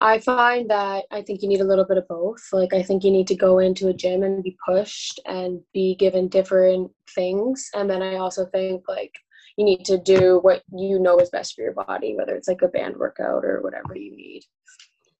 I 0.00 0.18
find 0.18 0.68
that 0.68 1.04
I 1.12 1.22
think 1.22 1.42
you 1.42 1.48
need 1.48 1.60
a 1.60 1.64
little 1.64 1.84
bit 1.84 1.96
of 1.96 2.08
both. 2.08 2.42
Like, 2.52 2.74
I 2.74 2.82
think 2.82 3.04
you 3.04 3.12
need 3.12 3.28
to 3.28 3.36
go 3.36 3.60
into 3.60 3.86
a 3.86 3.94
gym 3.94 4.24
and 4.24 4.42
be 4.42 4.56
pushed 4.66 5.20
and 5.26 5.60
be 5.72 5.94
given 5.94 6.26
different 6.26 6.90
things. 7.14 7.68
And 7.72 7.88
then 7.88 8.02
I 8.02 8.16
also 8.16 8.46
think, 8.46 8.82
like, 8.88 9.14
you 9.56 9.64
need 9.64 9.84
to 9.84 9.98
do 9.98 10.40
what 10.42 10.62
you 10.76 10.98
know 10.98 11.18
is 11.18 11.30
best 11.30 11.54
for 11.54 11.62
your 11.62 11.74
body, 11.74 12.16
whether 12.16 12.34
it's 12.34 12.48
like 12.48 12.62
a 12.62 12.68
band 12.68 12.96
workout 12.96 13.44
or 13.44 13.60
whatever 13.62 13.94
you 13.94 14.16
need. 14.16 14.42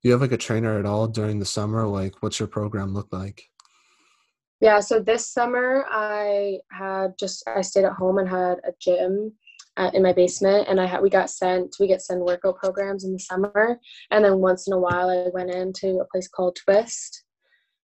Do 0.02 0.08
you 0.08 0.12
have 0.12 0.20
like 0.20 0.32
a 0.32 0.36
trainer 0.36 0.78
at 0.78 0.86
all 0.86 1.06
during 1.06 1.38
the 1.38 1.44
summer? 1.44 1.86
Like, 1.86 2.22
what's 2.22 2.40
your 2.40 2.48
program 2.48 2.92
look 2.92 3.12
like? 3.12 3.48
Yeah, 4.60 4.80
so 4.80 5.00
this 5.00 5.28
summer 5.32 5.86
I 5.90 6.58
had 6.70 7.12
just 7.18 7.44
I 7.48 7.60
stayed 7.62 7.84
at 7.84 7.92
home 7.92 8.18
and 8.18 8.28
had 8.28 8.58
a 8.64 8.72
gym 8.80 9.32
at, 9.76 9.94
in 9.94 10.02
my 10.02 10.12
basement, 10.12 10.66
and 10.68 10.80
I 10.80 10.86
had 10.86 11.02
we 11.02 11.10
got 11.10 11.30
sent 11.30 11.76
we 11.78 11.86
get 11.86 12.02
sent 12.02 12.20
workout 12.20 12.56
programs 12.56 13.04
in 13.04 13.12
the 13.12 13.18
summer, 13.18 13.78
and 14.10 14.24
then 14.24 14.38
once 14.38 14.66
in 14.66 14.72
a 14.72 14.78
while 14.78 15.08
I 15.08 15.28
went 15.32 15.50
into 15.50 15.98
a 15.98 16.06
place 16.06 16.28
called 16.28 16.56
Twist, 16.56 17.24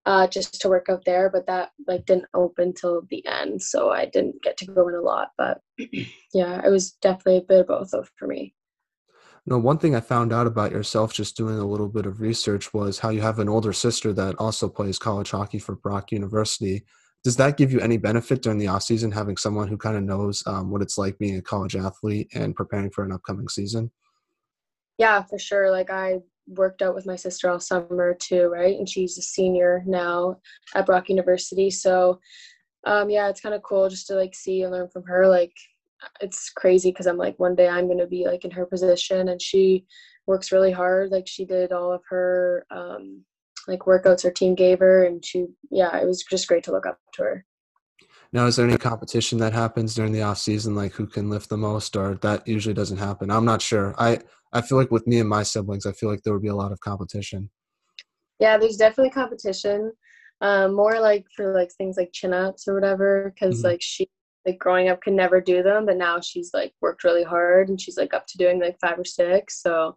uh, 0.05 0.27
just 0.27 0.59
to 0.61 0.69
work 0.69 0.87
out 0.89 1.03
there, 1.05 1.29
but 1.29 1.47
that 1.47 1.71
like 1.87 2.05
didn't 2.05 2.27
open 2.33 2.73
till 2.73 3.03
the 3.09 3.25
end, 3.25 3.61
so 3.61 3.89
I 3.89 4.05
didn't 4.05 4.41
get 4.43 4.57
to 4.57 4.65
go 4.65 4.87
in 4.89 4.95
a 4.95 5.01
lot. 5.01 5.29
But 5.37 5.61
yeah, 6.33 6.65
it 6.65 6.69
was 6.69 6.91
definitely 7.01 7.37
a 7.37 7.41
bit 7.41 7.61
of 7.61 7.67
both 7.67 7.93
of 7.93 8.09
for 8.17 8.27
me. 8.27 8.53
No, 9.47 9.57
one 9.57 9.79
thing 9.79 9.95
I 9.95 10.01
found 10.01 10.31
out 10.31 10.45
about 10.45 10.71
yourself 10.71 11.13
just 11.13 11.35
doing 11.35 11.57
a 11.57 11.65
little 11.65 11.89
bit 11.89 12.05
of 12.05 12.21
research 12.21 12.73
was 12.73 12.99
how 12.99 13.09
you 13.09 13.21
have 13.21 13.39
an 13.39 13.49
older 13.49 13.73
sister 13.73 14.13
that 14.13 14.35
also 14.35 14.69
plays 14.69 14.99
college 14.99 15.31
hockey 15.31 15.57
for 15.57 15.75
Brock 15.75 16.11
University. 16.11 16.83
Does 17.23 17.37
that 17.37 17.57
give 17.57 17.71
you 17.71 17.79
any 17.79 17.97
benefit 17.97 18.43
during 18.43 18.59
the 18.59 18.67
off 18.67 18.83
season 18.83 19.11
having 19.11 19.37
someone 19.37 19.67
who 19.67 19.77
kind 19.77 19.97
of 19.97 20.03
knows 20.03 20.43
um, 20.45 20.69
what 20.69 20.81
it's 20.81 20.97
like 20.97 21.17
being 21.17 21.37
a 21.37 21.41
college 21.41 21.75
athlete 21.75 22.29
and 22.33 22.55
preparing 22.55 22.91
for 22.91 23.03
an 23.03 23.11
upcoming 23.11 23.47
season? 23.47 23.91
Yeah, 24.97 25.23
for 25.23 25.39
sure. 25.39 25.71
Like 25.71 25.89
I 25.89 26.19
worked 26.47 26.81
out 26.81 26.93
with 26.93 27.07
my 27.07 27.15
sister 27.15 27.49
all 27.49 27.59
summer 27.59 28.15
too, 28.19 28.47
right? 28.47 28.77
And 28.77 28.87
she's 28.87 29.17
a 29.17 29.21
senior 29.21 29.83
now 29.87 30.37
at 30.75 30.85
Brock 30.85 31.09
University. 31.09 31.71
So 31.71 32.19
um, 32.85 33.09
yeah, 33.09 33.29
it's 33.29 33.41
kind 33.41 33.55
of 33.55 33.63
cool 33.63 33.89
just 33.89 34.07
to 34.07 34.15
like 34.15 34.35
see 34.35 34.63
and 34.63 34.71
learn 34.71 34.89
from 34.89 35.03
her. 35.03 35.27
Like 35.27 35.53
it's 36.19 36.49
crazy 36.49 36.91
because 36.91 37.07
I'm 37.07 37.17
like 37.17 37.39
one 37.39 37.55
day 37.55 37.67
I'm 37.67 37.87
gonna 37.87 38.07
be 38.07 38.25
like 38.25 38.45
in 38.45 38.51
her 38.51 38.65
position 38.65 39.29
and 39.29 39.41
she 39.41 39.85
works 40.27 40.51
really 40.51 40.71
hard. 40.71 41.11
Like 41.11 41.27
she 41.27 41.45
did 41.45 41.71
all 41.71 41.93
of 41.93 42.01
her 42.09 42.65
um 42.71 43.23
like 43.67 43.81
workouts 43.81 44.23
her 44.23 44.31
team 44.31 44.55
gave 44.55 44.79
her 44.79 45.05
and 45.05 45.23
she 45.23 45.47
yeah, 45.69 45.97
it 45.97 46.05
was 46.05 46.23
just 46.23 46.47
great 46.47 46.63
to 46.65 46.71
look 46.71 46.85
up 46.85 46.99
to 47.13 47.23
her. 47.23 47.45
Now 48.33 48.45
is 48.45 48.55
there 48.55 48.67
any 48.67 48.77
competition 48.77 49.39
that 49.39 49.53
happens 49.53 49.93
during 49.93 50.11
the 50.11 50.21
off 50.21 50.37
season 50.37 50.75
like 50.75 50.93
who 50.93 51.05
can 51.05 51.29
lift 51.29 51.49
the 51.49 51.57
most 51.57 51.95
or 51.95 52.15
that 52.21 52.47
usually 52.47 52.73
doesn't 52.73 52.97
happen? 52.97 53.29
I'm 53.29 53.45
not 53.45 53.61
sure. 53.61 53.93
I 53.97 54.19
I 54.53 54.61
feel 54.61 54.77
like 54.77 54.91
with 54.91 55.07
me 55.07 55.19
and 55.19 55.29
my 55.29 55.43
siblings 55.43 55.85
I 55.85 55.91
feel 55.91 56.09
like 56.09 56.23
there 56.23 56.33
would 56.33 56.41
be 56.41 56.47
a 56.49 56.55
lot 56.55 56.71
of 56.71 56.79
competition. 56.79 57.49
Yeah, 58.39 58.57
there's 58.57 58.77
definitely 58.77 59.11
competition. 59.11 59.91
Um, 60.41 60.73
more 60.73 60.99
like 60.99 61.27
for 61.35 61.53
like 61.53 61.71
things 61.73 61.97
like 61.97 62.11
chin 62.11 62.33
ups 62.33 62.67
or 62.67 62.73
whatever 62.73 63.31
because 63.35 63.57
mm-hmm. 63.57 63.67
like 63.67 63.81
she 63.81 64.09
like 64.45 64.57
growing 64.59 64.89
up 64.89 65.01
could 65.01 65.13
never 65.13 65.39
do 65.39 65.61
them 65.61 65.85
but 65.85 65.97
now 65.97 66.19
she's 66.19 66.51
like 66.53 66.73
worked 66.81 67.03
really 67.03 67.23
hard 67.23 67.69
and 67.69 67.79
she's 67.79 67.97
like 67.97 68.13
up 68.13 68.25
to 68.27 68.37
doing 68.37 68.59
like 68.59 68.77
five 68.79 68.97
or 68.97 69.05
six 69.05 69.61
so 69.61 69.95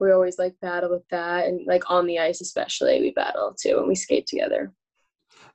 we 0.00 0.12
always 0.12 0.38
like 0.38 0.54
battle 0.60 0.90
with 0.90 1.06
that 1.10 1.46
and 1.46 1.66
like 1.66 1.90
on 1.90 2.06
the 2.06 2.18
ice 2.18 2.40
especially 2.40 3.00
we 3.00 3.10
battle 3.12 3.54
too 3.60 3.78
and 3.78 3.88
we 3.88 3.94
skate 3.94 4.26
together. 4.26 4.72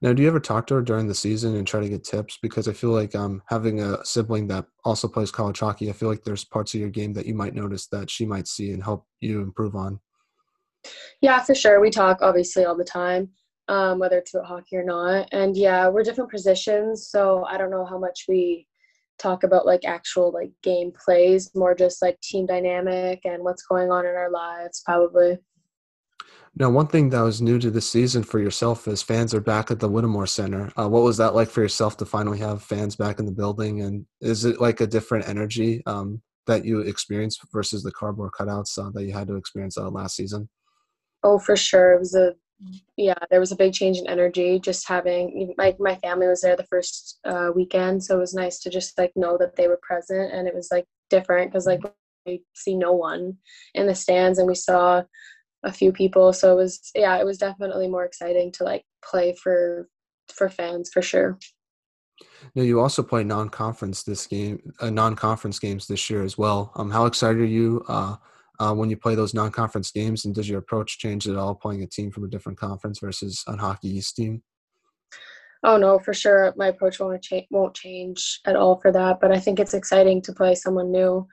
Now 0.02 0.14
do 0.14 0.22
you 0.22 0.28
ever 0.30 0.40
talk 0.40 0.68
to 0.68 0.76
her 0.76 0.82
during 0.82 1.08
the 1.08 1.16
season 1.16 1.56
and 1.56 1.68
try 1.68 1.82
to 1.82 1.90
get 1.90 2.04
tips? 2.04 2.38
Because 2.42 2.68
i 2.68 2.74
feel 2.74 2.92
like 2.92 3.16
um, 3.16 3.42
having 3.48 3.82
a 3.82 4.04
sibling 4.06 4.48
that 4.48 4.66
also 4.86 5.08
plays 5.08 5.32
college 5.32 5.60
hockey 5.60 5.90
i 5.90 5.94
feel 5.94 6.10
like 6.10 6.24
there's 6.24 6.46
parts 6.46 6.74
of 6.74 6.80
your 6.80 6.90
game 6.90 7.14
that 7.14 7.26
you 7.26 7.34
might 7.34 7.56
notice 7.56 7.88
that 7.88 8.10
she 8.10 8.26
might 8.26 8.48
see 8.48 8.72
and 8.72 8.84
help 8.84 9.06
you 9.20 9.42
improve 9.42 9.76
on. 9.76 10.00
Yeah 11.22 11.42
for 11.42 11.56
sure. 11.56 11.80
We 11.80 11.90
talk 11.90 12.20
obviously 12.22 12.66
all 12.66 12.78
the 12.78 12.84
time 12.84 13.30
um, 13.70 14.00
whether 14.00 14.18
it's 14.18 14.34
about 14.34 14.48
hockey 14.48 14.76
or 14.76 14.84
not. 14.84 15.30
And 15.32 15.56
yeah, 15.56 15.88
we're 15.88 16.04
different 16.04 16.32
positions, 16.32 17.08
so 17.08 17.46
I 17.46 17.58
don't 17.58 17.72
know 17.72 17.86
how 17.86 18.00
much 18.00 18.26
we 18.28 18.68
talk 19.20 19.44
about 19.44 19.66
like 19.66 19.86
actual 19.86 20.34
like 20.34 20.52
game 20.64 20.92
plays, 20.92 21.52
more 21.56 21.76
just 21.76 22.02
like 22.02 22.20
team 22.22 22.46
dynamic 22.46 23.22
and 23.26 23.44
what's 23.44 23.64
going 23.64 23.92
on 23.92 24.06
in 24.06 24.16
our 24.16 24.32
lives, 24.32 24.82
probably. 24.86 25.38
Now, 26.56 26.70
one 26.72 26.88
thing 26.88 27.10
that 27.12 27.22
was 27.22 27.42
new 27.42 27.60
to 27.60 27.70
this 27.70 27.90
season 27.90 28.24
for 28.24 28.40
yourself 28.40 28.88
is 28.88 29.04
fans 29.04 29.34
are 29.34 29.40
back 29.40 29.70
at 29.70 29.80
the 29.80 29.88
Whittemore 29.88 30.26
Center. 30.26 30.72
Uh, 30.76 30.90
what 30.90 31.04
was 31.04 31.18
that 31.18 31.36
like 31.36 31.50
for 31.50 31.62
yourself 31.62 31.96
to 31.98 32.06
finally 32.06 32.40
have 32.40 32.64
fans 32.64 32.96
back 32.96 33.20
in 33.20 33.26
the 33.26 33.32
building? 33.32 33.82
And 33.82 34.06
is 34.20 34.46
it 34.46 34.60
like 34.60 34.82
a 34.82 34.88
different 34.88 35.30
energy 35.30 35.84
um, 35.86 36.22
that 36.48 36.66
you 36.66 36.80
experienced 36.80 37.42
versus 37.54 37.84
the 37.84 37.92
cardboard 37.92 38.32
cutouts 38.32 38.78
uh, 38.80 38.90
that 38.96 39.06
you 39.06 39.14
had 39.14 39.28
to 39.28 39.36
experience 39.36 39.78
uh, 39.78 39.90
last 39.90 40.16
season? 40.16 40.50
Oh, 41.24 41.38
for 41.38 41.56
sure. 41.56 41.94
It 41.94 42.00
was 42.00 42.16
a 42.16 42.34
yeah 42.98 43.16
there 43.30 43.40
was 43.40 43.52
a 43.52 43.56
big 43.56 43.74
change 43.74 43.98
in 43.98 44.08
energy 44.08 44.60
just 44.60 44.88
having 44.88 45.54
my, 45.58 45.76
my 45.80 45.96
family 45.96 46.28
was 46.28 46.42
there 46.42 46.56
the 46.56 46.66
first 46.66 47.20
uh, 47.26 47.50
weekend 47.56 48.04
so 48.04 48.18
it 48.18 48.20
was 48.20 48.34
nice 48.34 48.60
to 48.60 48.70
just 48.70 48.98
like 48.98 49.12
know 49.16 49.38
that 49.38 49.56
they 49.56 49.68
were 49.68 49.80
present 49.82 50.34
and 50.34 50.48
it 50.48 50.54
was 50.54 50.70
like 50.72 50.86
different 51.10 51.52
because 51.52 51.66
like 51.66 51.80
we 52.26 52.44
see 52.54 52.76
no 52.76 52.92
one 52.92 53.38
in 53.74 53.88
the 53.88 53.96
stands 53.96 54.40
and 54.40 54.48
we 54.48 54.56
saw 54.56 55.02
a 55.64 55.72
few 55.72 55.92
people 55.92 56.34
so 56.34 56.52
it 56.52 56.56
was 56.56 56.92
yeah 56.96 57.18
it 57.18 57.26
was 57.26 57.38
definitely 57.38 57.88
more 57.88 58.06
exciting 58.06 58.52
to 58.52 58.64
like 58.64 58.84
play 59.04 59.34
for 59.34 59.88
for 60.34 60.50
fans 60.50 60.90
for 60.94 61.02
sure. 61.02 61.38
Now 62.54 62.64
you 62.64 62.80
also 62.80 63.02
play 63.04 63.24
non-conference 63.24 64.04
this 64.04 64.28
game 64.28 64.74
uh, 64.80 64.90
non-conference 64.90 65.60
games 65.60 65.88
this 65.88 66.10
year 66.10 66.24
as 66.24 66.38
well. 66.38 66.72
Um 66.76 66.92
how 66.92 67.06
excited 67.06 67.42
are 67.42 67.46
you 67.46 67.84
uh 67.88 68.18
uh, 68.60 68.74
when 68.74 68.90
you 68.90 68.98
play 68.98 69.16
those 69.16 69.34
non-conference 69.34 69.92
games, 69.92 70.26
and 70.26 70.36
does 70.36 70.50
your 70.50 70.60
approach 70.60 71.00
change 71.00 71.28
at 71.28 71.36
all 71.36 71.56
playing 71.56 71.82
a 71.82 71.88
team 71.88 72.12
from 72.12 72.26
a 72.26 72.28
different 72.28 72.58
conference 72.58 73.00
versus 73.00 73.44
a 73.48 73.56
Hockey 73.56 73.90
East 73.90 74.16
team? 74.16 74.44
Oh 75.64 75.78
no, 75.78 76.00
for 76.00 76.14
sure, 76.14 76.54
my 76.58 76.68
approach 76.68 77.00
won't 77.00 77.22
change 77.22 77.48
won't 77.52 77.74
change 77.74 78.40
at 78.46 78.56
all 78.56 78.80
for 78.80 78.92
that. 78.92 79.20
But 79.20 79.32
I 79.32 79.40
think 79.40 79.60
it's 79.60 79.74
exciting 79.74 80.22
to 80.24 80.34
play 80.34 80.56
someone 80.56 80.92
new 80.92 81.28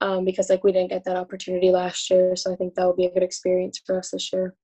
um, 0.00 0.24
because 0.24 0.50
like 0.50 0.64
we 0.64 0.72
didn't 0.72 0.90
get 0.90 1.04
that 1.04 1.16
opportunity 1.16 1.70
last 1.70 2.10
year, 2.10 2.36
so 2.36 2.52
I 2.52 2.56
think 2.56 2.74
that 2.74 2.84
will 2.84 2.96
be 2.96 3.06
a 3.06 3.12
good 3.12 3.22
experience 3.22 3.80
for 3.84 3.98
us 3.98 4.10
this 4.10 4.32
year. 4.32 4.54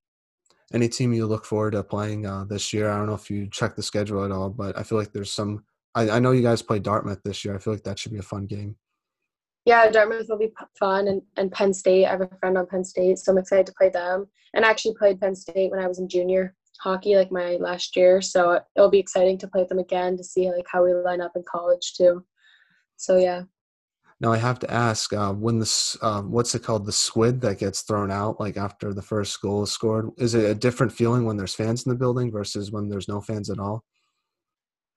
Any 0.74 0.88
team 0.88 1.14
you 1.14 1.26
look 1.26 1.46
forward 1.46 1.70
to 1.70 1.82
playing 1.82 2.26
uh, 2.26 2.44
this 2.44 2.72
year? 2.74 2.90
I 2.90 2.98
don't 2.98 3.06
know 3.06 3.14
if 3.14 3.30
you 3.30 3.48
check 3.50 3.74
the 3.74 3.82
schedule 3.82 4.24
at 4.24 4.32
all, 4.32 4.50
but 4.50 4.76
I 4.78 4.82
feel 4.82 4.98
like 4.98 5.12
there's 5.12 5.32
some. 5.32 5.64
I, 5.94 6.10
I 6.10 6.18
know 6.18 6.32
you 6.32 6.42
guys 6.42 6.60
play 6.60 6.78
Dartmouth 6.78 7.22
this 7.22 7.44
year. 7.44 7.54
I 7.54 7.58
feel 7.58 7.72
like 7.72 7.84
that 7.84 7.98
should 7.98 8.12
be 8.12 8.18
a 8.18 8.22
fun 8.22 8.44
game 8.46 8.76
yeah, 9.68 9.90
Dartmouth 9.90 10.30
will 10.30 10.38
be 10.38 10.54
fun, 10.78 11.08
and, 11.08 11.20
and 11.36 11.52
Penn 11.52 11.74
State. 11.74 12.06
I 12.06 12.12
have 12.12 12.22
a 12.22 12.30
friend 12.40 12.56
on 12.56 12.66
Penn 12.66 12.82
State, 12.82 13.18
so 13.18 13.30
I'm 13.30 13.36
excited 13.36 13.66
to 13.66 13.74
play 13.76 13.90
them. 13.90 14.26
And 14.54 14.64
I 14.64 14.70
actually 14.70 14.94
played 14.94 15.20
Penn 15.20 15.34
State 15.34 15.70
when 15.70 15.78
I 15.78 15.86
was 15.86 15.98
in 15.98 16.08
junior 16.08 16.56
hockey, 16.80 17.16
like 17.16 17.30
my 17.30 17.56
last 17.56 17.94
year. 17.94 18.22
So 18.22 18.58
it'll 18.74 18.88
be 18.88 18.98
exciting 18.98 19.36
to 19.36 19.46
play 19.46 19.66
them 19.68 19.78
again 19.78 20.16
to 20.16 20.24
see 20.24 20.50
like 20.50 20.64
how 20.72 20.82
we 20.82 20.94
line 20.94 21.20
up 21.20 21.32
in 21.36 21.42
college 21.46 21.92
too. 21.98 22.24
So 22.96 23.18
yeah. 23.18 23.42
Now 24.20 24.32
I 24.32 24.38
have 24.38 24.58
to 24.60 24.70
ask, 24.70 25.12
uh, 25.12 25.34
when 25.34 25.58
this, 25.58 25.98
uh, 26.00 26.22
what's 26.22 26.54
it 26.54 26.62
called, 26.62 26.86
the 26.86 26.92
squid 26.92 27.42
that 27.42 27.58
gets 27.58 27.82
thrown 27.82 28.10
out, 28.10 28.40
like 28.40 28.56
after 28.56 28.94
the 28.94 29.02
first 29.02 29.38
goal 29.42 29.64
is 29.64 29.70
scored, 29.70 30.08
is 30.16 30.34
it 30.34 30.50
a 30.50 30.54
different 30.54 30.92
feeling 30.92 31.26
when 31.26 31.36
there's 31.36 31.54
fans 31.54 31.84
in 31.84 31.90
the 31.90 31.98
building 31.98 32.32
versus 32.32 32.72
when 32.72 32.88
there's 32.88 33.06
no 33.06 33.20
fans 33.20 33.50
at 33.50 33.58
all? 33.58 33.84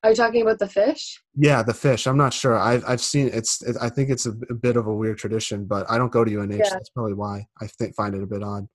Are 0.03 0.09
you 0.09 0.15
talking 0.15 0.41
about 0.41 0.57
the 0.57 0.67
fish? 0.67 1.21
Yeah, 1.35 1.61
the 1.61 1.75
fish. 1.75 2.07
I'm 2.07 2.17
not 2.17 2.33
sure. 2.33 2.57
I've 2.57 2.83
I've 2.87 3.01
seen 3.01 3.29
it's. 3.31 3.61
It, 3.61 3.77
I 3.79 3.89
think 3.89 4.09
it's 4.09 4.25
a, 4.25 4.31
a, 4.49 4.55
bit 4.55 4.75
of 4.75 4.87
a 4.87 4.93
weird 4.93 5.19
tradition, 5.19 5.65
but 5.65 5.89
I 5.89 5.97
don't 5.97 6.11
go 6.11 6.25
to 6.25 6.39
UNH. 6.39 6.51
Yeah. 6.51 6.69
That's 6.69 6.89
probably 6.89 7.13
why 7.13 7.45
I 7.61 7.67
think 7.67 7.95
find 7.95 8.15
it 8.15 8.23
a 8.23 8.27
bit 8.27 8.41
odd. 8.41 8.67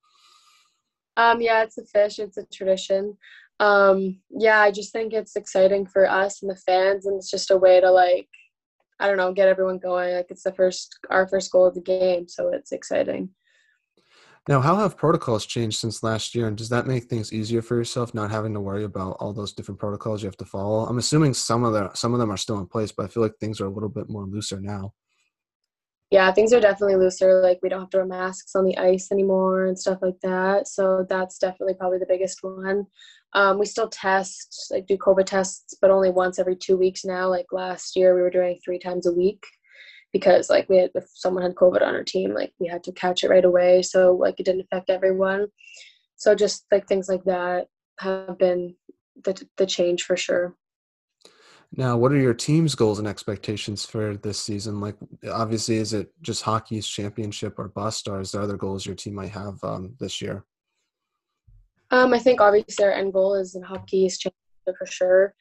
Um. 1.17 1.41
Yeah, 1.41 1.63
it's 1.63 1.77
a 1.77 1.85
fish. 1.85 2.19
It's 2.19 2.37
a 2.37 2.45
tradition. 2.45 3.17
Um. 3.59 4.21
Yeah, 4.29 4.61
I 4.61 4.71
just 4.71 4.93
think 4.93 5.11
it's 5.11 5.35
exciting 5.35 5.85
for 5.85 6.09
us 6.09 6.41
and 6.41 6.49
the 6.49 6.55
fans, 6.55 7.05
and 7.05 7.17
it's 7.17 7.29
just 7.29 7.51
a 7.51 7.57
way 7.57 7.81
to 7.81 7.91
like, 7.91 8.29
I 9.01 9.07
don't 9.07 9.17
know, 9.17 9.33
get 9.33 9.49
everyone 9.49 9.79
going. 9.79 10.15
Like 10.15 10.27
it's 10.29 10.43
the 10.43 10.53
first 10.53 10.97
our 11.09 11.27
first 11.27 11.51
goal 11.51 11.65
of 11.65 11.75
the 11.75 11.81
game, 11.81 12.29
so 12.29 12.53
it's 12.53 12.71
exciting. 12.71 13.31
Now, 14.47 14.61
how 14.61 14.77
have 14.77 14.95
protocols 14.95 15.45
changed 15.45 15.77
since 15.77 16.03
last 16.03 16.33
year, 16.33 16.47
and 16.47 16.57
does 16.57 16.69
that 16.69 16.87
make 16.87 17.05
things 17.05 17.33
easier 17.33 17.61
for 17.61 17.75
yourself, 17.75 18.13
not 18.13 18.31
having 18.31 18.53
to 18.53 18.61
worry 18.61 18.85
about 18.85 19.17
all 19.19 19.33
those 19.33 19.51
different 19.51 19.79
protocols 19.79 20.23
you 20.23 20.27
have 20.27 20.37
to 20.37 20.45
follow? 20.45 20.85
I'm 20.85 20.97
assuming 20.97 21.33
some 21.33 21.65
of 21.65 21.73
the 21.73 21.93
some 21.93 22.13
of 22.13 22.19
them 22.19 22.31
are 22.31 22.37
still 22.37 22.57
in 22.59 22.65
place, 22.65 22.93
but 22.93 23.05
I 23.05 23.09
feel 23.09 23.23
like 23.23 23.35
things 23.39 23.59
are 23.59 23.65
a 23.65 23.69
little 23.69 23.89
bit 23.89 24.09
more 24.09 24.23
looser 24.23 24.61
now. 24.61 24.93
Yeah, 26.11 26.31
things 26.31 26.53
are 26.53 26.61
definitely 26.61 26.95
looser. 26.95 27.41
Like 27.41 27.59
we 27.61 27.67
don't 27.67 27.81
have 27.81 27.89
to 27.89 27.97
wear 27.97 28.05
masks 28.05 28.55
on 28.55 28.63
the 28.63 28.77
ice 28.77 29.11
anymore 29.11 29.65
and 29.65 29.77
stuff 29.77 29.99
like 30.01 30.19
that. 30.23 30.69
So 30.69 31.05
that's 31.09 31.37
definitely 31.37 31.73
probably 31.73 31.99
the 31.99 32.05
biggest 32.07 32.39
one. 32.41 32.85
Um, 33.33 33.59
we 33.59 33.65
still 33.65 33.89
test, 33.89 34.69
like 34.71 34.87
do 34.87 34.97
COVID 34.97 35.25
tests, 35.25 35.73
but 35.81 35.91
only 35.91 36.09
once 36.09 36.39
every 36.39 36.55
two 36.55 36.77
weeks 36.77 37.03
now. 37.03 37.27
Like 37.27 37.47
last 37.51 37.97
year, 37.97 38.15
we 38.15 38.21
were 38.21 38.29
doing 38.29 38.57
three 38.63 38.79
times 38.79 39.05
a 39.05 39.11
week 39.11 39.43
because 40.13 40.49
like 40.49 40.69
we 40.69 40.77
had 40.77 40.91
if 40.95 41.05
someone 41.13 41.43
had 41.43 41.55
COVID 41.55 41.81
on 41.81 41.95
our 41.95 42.03
team, 42.03 42.33
like 42.33 42.53
we 42.59 42.67
had 42.67 42.83
to 42.83 42.91
catch 42.91 43.23
it 43.23 43.29
right 43.29 43.45
away. 43.45 43.81
So 43.81 44.13
like 44.13 44.39
it 44.39 44.45
didn't 44.45 44.67
affect 44.71 44.89
everyone. 44.89 45.47
So 46.15 46.35
just 46.35 46.65
like 46.71 46.87
things 46.87 47.09
like 47.09 47.23
that 47.25 47.67
have 47.99 48.37
been 48.37 48.75
the 49.23 49.45
the 49.57 49.65
change 49.65 50.03
for 50.03 50.17
sure. 50.17 50.55
Now, 51.75 51.97
what 51.97 52.13
are 52.13 52.17
your 52.17 52.33
team's 52.33 52.75
goals 52.75 52.97
and 52.97 53.07
expectations 53.07 53.85
for 53.85 54.15
this 54.15 54.41
season? 54.41 54.79
Like, 54.79 54.95
obviously, 55.29 55.75
is 55.75 55.93
it 55.93 56.09
just 56.21 56.41
Hockey 56.41 56.77
East 56.77 56.89
championship 56.89 57.59
or 57.59 57.67
bust, 57.67 58.07
or 58.07 58.21
is 58.21 58.31
there 58.31 58.41
other 58.41 58.55
goals 58.55 58.85
your 58.85 58.95
team 58.95 59.15
might 59.15 59.31
have 59.31 59.61
um, 59.63 59.93
this 59.99 60.21
year? 60.21 60.45
Um, 61.91 62.13
I 62.13 62.19
think 62.19 62.39
obviously 62.39 62.85
our 62.85 62.91
end 62.91 63.11
goal 63.11 63.35
is 63.35 63.55
in 63.55 63.63
Hockey 63.63 63.97
East 63.97 64.21
championship 64.21 64.77
for 64.77 64.85
sure 64.85 65.33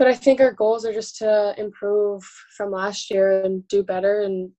but 0.00 0.08
I 0.08 0.14
think 0.14 0.40
our 0.40 0.52
goals 0.52 0.86
are 0.86 0.94
just 0.94 1.16
to 1.16 1.54
improve 1.58 2.24
from 2.56 2.70
last 2.70 3.10
year 3.10 3.42
and 3.42 3.68
do 3.68 3.82
better 3.82 4.22
and 4.22 4.50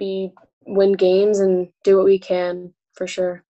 be 0.00 0.32
win 0.66 0.94
games 0.94 1.38
and 1.38 1.68
do 1.84 1.96
what 1.96 2.06
we 2.06 2.18
can 2.18 2.74
for 2.94 3.06
sure. 3.06 3.44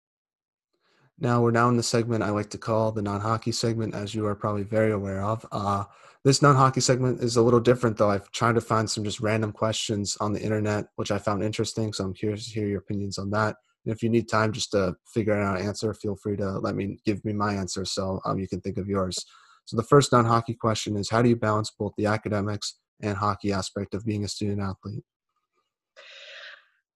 Now 1.19 1.43
we're 1.43 1.50
now 1.50 1.69
in 1.69 1.76
the 1.76 1.83
segment 1.83 2.23
I 2.23 2.31
like 2.31 2.49
to 2.50 2.59
call 2.59 2.90
the 2.90 3.02
non-hockey 3.02 3.52
segment, 3.52 3.95
as 3.95 4.14
you 4.14 4.25
are 4.26 4.35
probably 4.35 4.62
very 4.62 4.93
aware 4.93 5.23
of. 5.23 5.45
Uh, 5.52 5.85
this 6.25 6.40
non-hockey 6.40 6.81
segment 6.81 7.23
is 7.23 7.37
a 7.37 7.43
little 7.43 7.61
different, 7.61 7.99
though. 7.99 8.11
I've 8.11 8.31
tried 8.31 8.55
to 8.55 8.62
find 8.62 8.88
some 8.88 9.05
just 9.05 9.21
random 9.21 9.52
questions 9.52 10.16
on 10.21 10.33
the 10.33 10.40
internet, 10.40 10.87
which 10.97 11.11
I 11.11 11.19
found 11.19 11.45
interesting. 11.45 11.93
So 11.93 12.05
I'm 12.05 12.14
curious 12.14 12.47
to 12.47 12.55
hear 12.55 12.66
your 12.66 12.78
opinions 12.78 13.19
on 13.19 13.28
that. 13.33 13.57
And 13.85 13.95
if 13.95 14.02
you 14.02 14.09
need 14.09 14.31
time 14.31 14.52
just 14.52 14.71
to 14.71 14.95
figure 15.05 15.35
out 15.35 15.61
an 15.61 15.66
answer, 15.66 15.93
feel 15.93 16.16
free 16.16 16.38
to 16.38 16.59
let 16.61 16.76
me 16.76 16.99
give 17.05 17.23
me 17.26 17.35
my 17.35 17.52
answer 17.52 17.85
so 17.85 18.21
um, 18.25 18.38
you 18.38 18.49
can 18.49 18.62
think 18.62 18.78
of 18.78 18.88
yours. 18.88 19.26
So 19.66 19.76
the 19.76 19.82
first 19.82 20.12
non-hockey 20.12 20.54
question 20.54 20.96
is 20.96 21.11
how 21.11 21.23
do 21.23 21.28
you 21.28 21.37
balance 21.37 21.73
both 21.76 21.92
the 21.96 22.06
academics 22.06 22.78
and 23.02 23.16
hockey 23.16 23.52
aspect 23.52 23.94
of 23.94 24.06
being 24.06 24.25
a 24.25 24.28
student 24.28 24.61
athlete? 24.61 25.02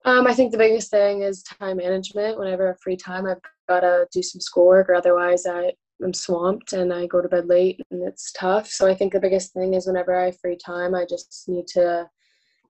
Um, 0.05 0.25
I 0.25 0.33
think 0.33 0.51
the 0.51 0.57
biggest 0.57 0.89
thing 0.89 1.21
is 1.21 1.43
time 1.43 1.77
management. 1.77 2.39
Whenever 2.39 2.65
I 2.65 2.67
have 2.69 2.79
free 2.81 2.97
time, 2.97 3.27
I've 3.27 3.41
got 3.67 3.81
to 3.81 4.07
do 4.11 4.23
some 4.23 4.41
schoolwork, 4.41 4.89
or 4.89 4.95
otherwise 4.95 5.45
I 5.45 5.73
am 6.03 6.13
swamped 6.13 6.73
and 6.73 6.91
I 6.91 7.05
go 7.05 7.21
to 7.21 7.27
bed 7.27 7.47
late, 7.47 7.79
and 7.91 8.01
it's 8.07 8.31
tough. 8.31 8.67
So 8.67 8.87
I 8.87 8.95
think 8.95 9.13
the 9.13 9.19
biggest 9.19 9.53
thing 9.53 9.75
is 9.75 9.85
whenever 9.85 10.15
I 10.15 10.25
have 10.25 10.39
free 10.39 10.57
time, 10.57 10.95
I 10.95 11.05
just 11.07 11.43
need 11.47 11.67
to 11.73 12.09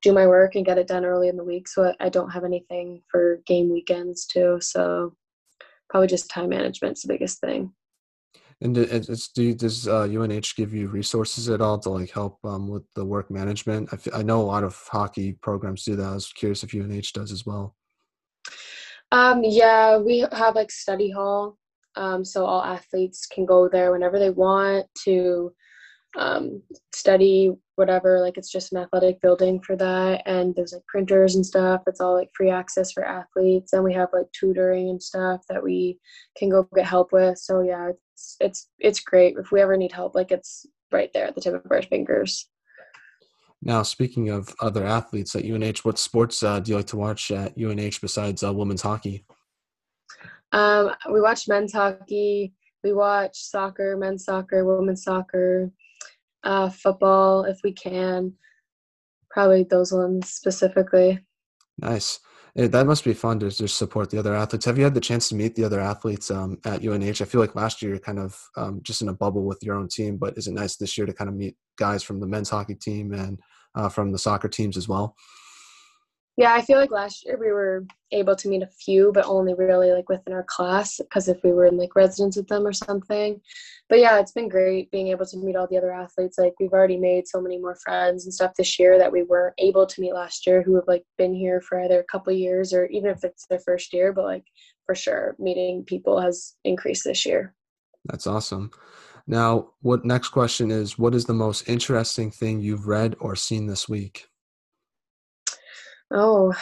do 0.01 0.12
my 0.12 0.27
work 0.27 0.55
and 0.55 0.65
get 0.65 0.77
it 0.77 0.88
done 0.88 1.05
early 1.05 1.29
in 1.29 1.38
the 1.38 1.43
week, 1.43 1.67
so 1.67 1.93
I 2.00 2.10
don't 2.10 2.31
have 2.31 2.43
anything 2.43 3.01
for 3.10 3.39
game 3.46 3.72
weekends 3.72 4.25
too. 4.25 4.58
So 4.60 5.15
probably 5.89 6.08
just 6.08 6.29
time 6.29 6.50
management's 6.50 7.03
the 7.03 7.13
biggest 7.13 7.39
thing. 7.39 7.72
And 8.62 8.77
it's, 8.77 9.30
do 9.30 9.56
does 9.56 9.88
uh, 9.88 10.03
UNH 10.03 10.56
give 10.56 10.72
you 10.72 10.88
resources 10.88 11.50
at 11.50 11.62
all 11.62 11.80
to 11.80 11.89
like 11.89 12.12
help 12.12 12.38
um, 12.44 12.68
with 12.68 12.84
the 12.94 13.03
work 13.03 13.32
management? 13.32 13.89
I, 13.91 13.96
f- 13.96 14.13
I 14.13 14.22
know 14.22 14.39
a 14.39 14.44
lot 14.44 14.63
of 14.63 14.75
hockey 14.91 15.34
programs 15.34 15.84
do 15.84 15.96
that. 15.96 16.06
I 16.06 16.13
was 16.13 16.32
curious 16.32 16.63
if 16.63 16.75
UNH 16.75 17.12
does 17.13 17.32
as 17.32 17.44
well. 17.44 17.75
Um, 19.12 19.44
yeah, 19.44 19.98
we 19.98 20.25
have 20.32 20.56
like 20.56 20.72
study 20.72 21.10
hall, 21.10 21.58
um, 21.96 22.24
so 22.24 22.46
all 22.46 22.63
athletes 22.63 23.25
can 23.25 23.46
go 23.46 23.68
there 23.68 23.91
whenever 23.91 24.20
they 24.20 24.30
want 24.30 24.86
to 25.06 25.51
um, 26.18 26.62
study 26.94 27.51
whatever. 27.82 28.20
Like 28.20 28.38
it's 28.38 28.52
just 28.52 28.72
an 28.72 28.78
athletic 28.78 29.20
building 29.22 29.60
for 29.60 29.76
that, 29.76 30.22
and 30.28 30.56
there's 30.56 30.72
like 30.72 30.86
printers 30.86 31.36
and 31.36 31.44
stuff. 31.46 31.82
It's 31.88 32.00
all 32.00 32.14
like 32.14 32.30
free 32.36 32.52
access 32.52 32.92
for 32.92 33.04
athletes, 33.04 33.74
and 33.74 33.84
we 33.84 33.94
have 33.94 34.10
like 34.14 34.32
tutoring 34.32 34.90
and 34.90 35.02
stuff 35.02 35.42
that 35.50 35.64
we 35.64 36.00
can 36.38 36.50
go 36.50 36.68
get 36.76 36.86
help 36.86 37.12
with. 37.12 37.40
So 37.40 37.62
yeah, 37.62 37.90
it's 37.90 38.38
it's 38.40 38.70
it's 38.80 39.00
great. 39.00 39.36
If 39.38 39.52
we 39.52 39.62
ever 39.62 39.76
need 39.76 39.92
help, 39.92 40.14
like 40.14 40.32
it's 40.32 40.68
right 40.92 41.10
there 41.12 41.26
at 41.26 41.36
the 41.36 41.42
tip 41.42 41.56
of 41.56 41.72
our 41.72 41.82
fingers. 41.82 42.48
Now, 43.64 43.84
speaking 43.84 44.30
of 44.30 44.54
other 44.62 44.86
athletes 44.86 45.36
at 45.36 45.46
UNH, 45.46 45.80
what 45.84 46.00
sports 46.00 46.44
uh, 46.44 46.60
do 46.60 46.72
you 46.72 46.78
like 46.78 46.88
to 46.88 46.98
watch 46.98 47.32
at 47.32 47.58
UNH 47.58 48.00
besides 48.00 48.44
uh, 48.44 48.54
women's 48.54 48.82
hockey? 48.82 49.26
Um, 50.52 50.92
we 51.12 51.22
watch 51.22 51.48
men's 51.48 51.74
hockey. 51.74 52.54
We 52.84 52.94
watch 52.94 53.38
soccer, 53.38 53.96
men's 53.98 54.26
soccer, 54.26 54.65
women's 54.65 55.04
soccer, 55.04 55.72
uh, 56.43 56.69
football 56.69 57.43
if 57.45 57.60
we 57.63 57.71
can. 57.71 58.34
Probably 59.30 59.63
those 59.63 59.91
ones 59.91 60.30
specifically. 60.30 61.19
Nice. 61.77 62.19
Eh, 62.58 62.67
that 62.67 62.86
must 62.86 63.06
be 63.06 63.13
fun 63.13 63.39
to 63.39 63.49
just 63.49 63.77
support 63.77 64.10
the 64.10 64.19
other 64.19 64.36
athletes. 64.36 64.65
Have 64.65 64.77
you 64.77 64.84
had 64.84 64.93
the 64.93 64.99
chance 64.99 65.30
to 65.30 65.36
meet 65.36 65.56
the 65.56 65.63
other 65.63 65.80
athletes 65.80 66.30
um, 66.30 66.58
at 66.65 66.84
UNH? 66.84 67.21
I 67.21 67.25
feel 67.25 67.39
like 67.39 67.56
last 67.56 67.82
year 67.82 67.91
you're 67.91 67.99
kind 67.99 68.19
of 68.19 68.38
um, 68.58 68.82
just 68.84 69.01
in 69.01 69.08
a 69.08 69.13
bubble 69.13 69.45
with 69.45 69.63
your 69.63 69.75
own 69.75 69.88
team, 69.88 70.17
but 70.17 70.38
is 70.38 70.47
it 70.47 70.54
nice 70.54 70.75
this 70.75 70.97
year 70.97 71.08
to 71.08 71.13
kind 71.13 71.30
of 71.30 71.36
meet 71.36 71.56
guys 71.77 72.04
from 72.04 72.19
the 72.19 72.27
men's 72.27 72.49
hockey 72.49 72.75
team 72.75 73.13
and 73.13 73.39
uh, 73.75 73.88
from 73.88 74.12
the 74.12 74.17
soccer 74.17 74.49
teams 74.49 74.75
as 74.75 74.88
well? 74.89 75.15
Yeah, 76.38 76.54
I 76.54 76.62
feel 76.62 76.80
like 76.80 76.91
last 76.91 77.26
year 77.26 77.38
we 77.38 77.52
were 77.52 77.86
able 78.12 78.36
to 78.38 78.48
meet 78.48 78.63
a 78.63 78.67
few, 78.67 79.12
but 79.13 79.26
only 79.26 79.54
really 79.54 79.91
like 79.91 80.08
within 80.08 80.34
our 80.34 80.44
class 80.44 80.98
because 80.98 81.28
if 81.28 81.38
we 81.44 81.52
were 81.52 81.65
in 81.65 81.78
like 81.78 81.96
residence 81.96 82.38
with 82.38 82.48
them 82.48 82.65
or 82.65 82.72
something. 82.72 83.41
But 83.89 84.00
yeah, 84.00 84.20
it's 84.20 84.32
been 84.32 84.48
great 84.48 84.89
being 84.91 85.10
able 85.10 85.26
to 85.26 85.38
meet 85.38 85.58
all 85.58 85.67
the 85.67 85.78
other 85.78 85.91
athletes. 85.91 86.38
Like 86.38 86.54
we've 86.60 86.72
already 86.72 86.98
made 86.98 87.28
so 87.28 87.41
many 87.41 87.58
more 87.58 87.76
friends 87.76 88.24
and 88.24 88.34
stuff 88.34 88.54
this 88.58 88.80
year 88.80 88.98
that 88.98 89.12
we 89.12 89.24
weren't 89.24 89.56
able 89.58 89.86
to 89.86 90.02
meet 90.02 90.13
last 90.13 90.48
year 90.48 90.62
who 90.62 90.76
have 90.76 90.88
like 90.88 91.04
been 91.17 91.34
here 91.34 91.60
for 91.62 91.82
either 91.82 92.00
a 92.00 92.06
couple 92.06 92.32
years 92.32 92.74
or 92.74 92.86
even 92.86 93.12
if 93.12 93.24
it's 93.26 93.46
their 93.48 93.60
first 93.60 93.94
year, 93.94 94.13
but 94.13 94.24
like 94.24 94.46
for 94.86 94.96
sure 94.96 95.36
meeting 95.38 95.84
people 95.84 96.20
has 96.20 96.56
increased 96.63 97.04
this 97.04 97.26
year. 97.26 97.54
That's 98.06 98.26
awesome. 98.26 98.72
Now, 99.28 99.72
what 99.82 100.06
next 100.06 100.30
question 100.30 100.72
is 100.72 100.98
what 100.98 101.13
is 101.13 101.26
the 101.26 101.34
most 101.34 101.70
interesting 101.70 102.32
thing 102.32 102.62
you've 102.62 102.88
read 102.88 103.15
or 103.20 103.36
seen 103.36 103.67
this 103.67 103.88
week? 103.88 104.31
Oh. 106.13 106.54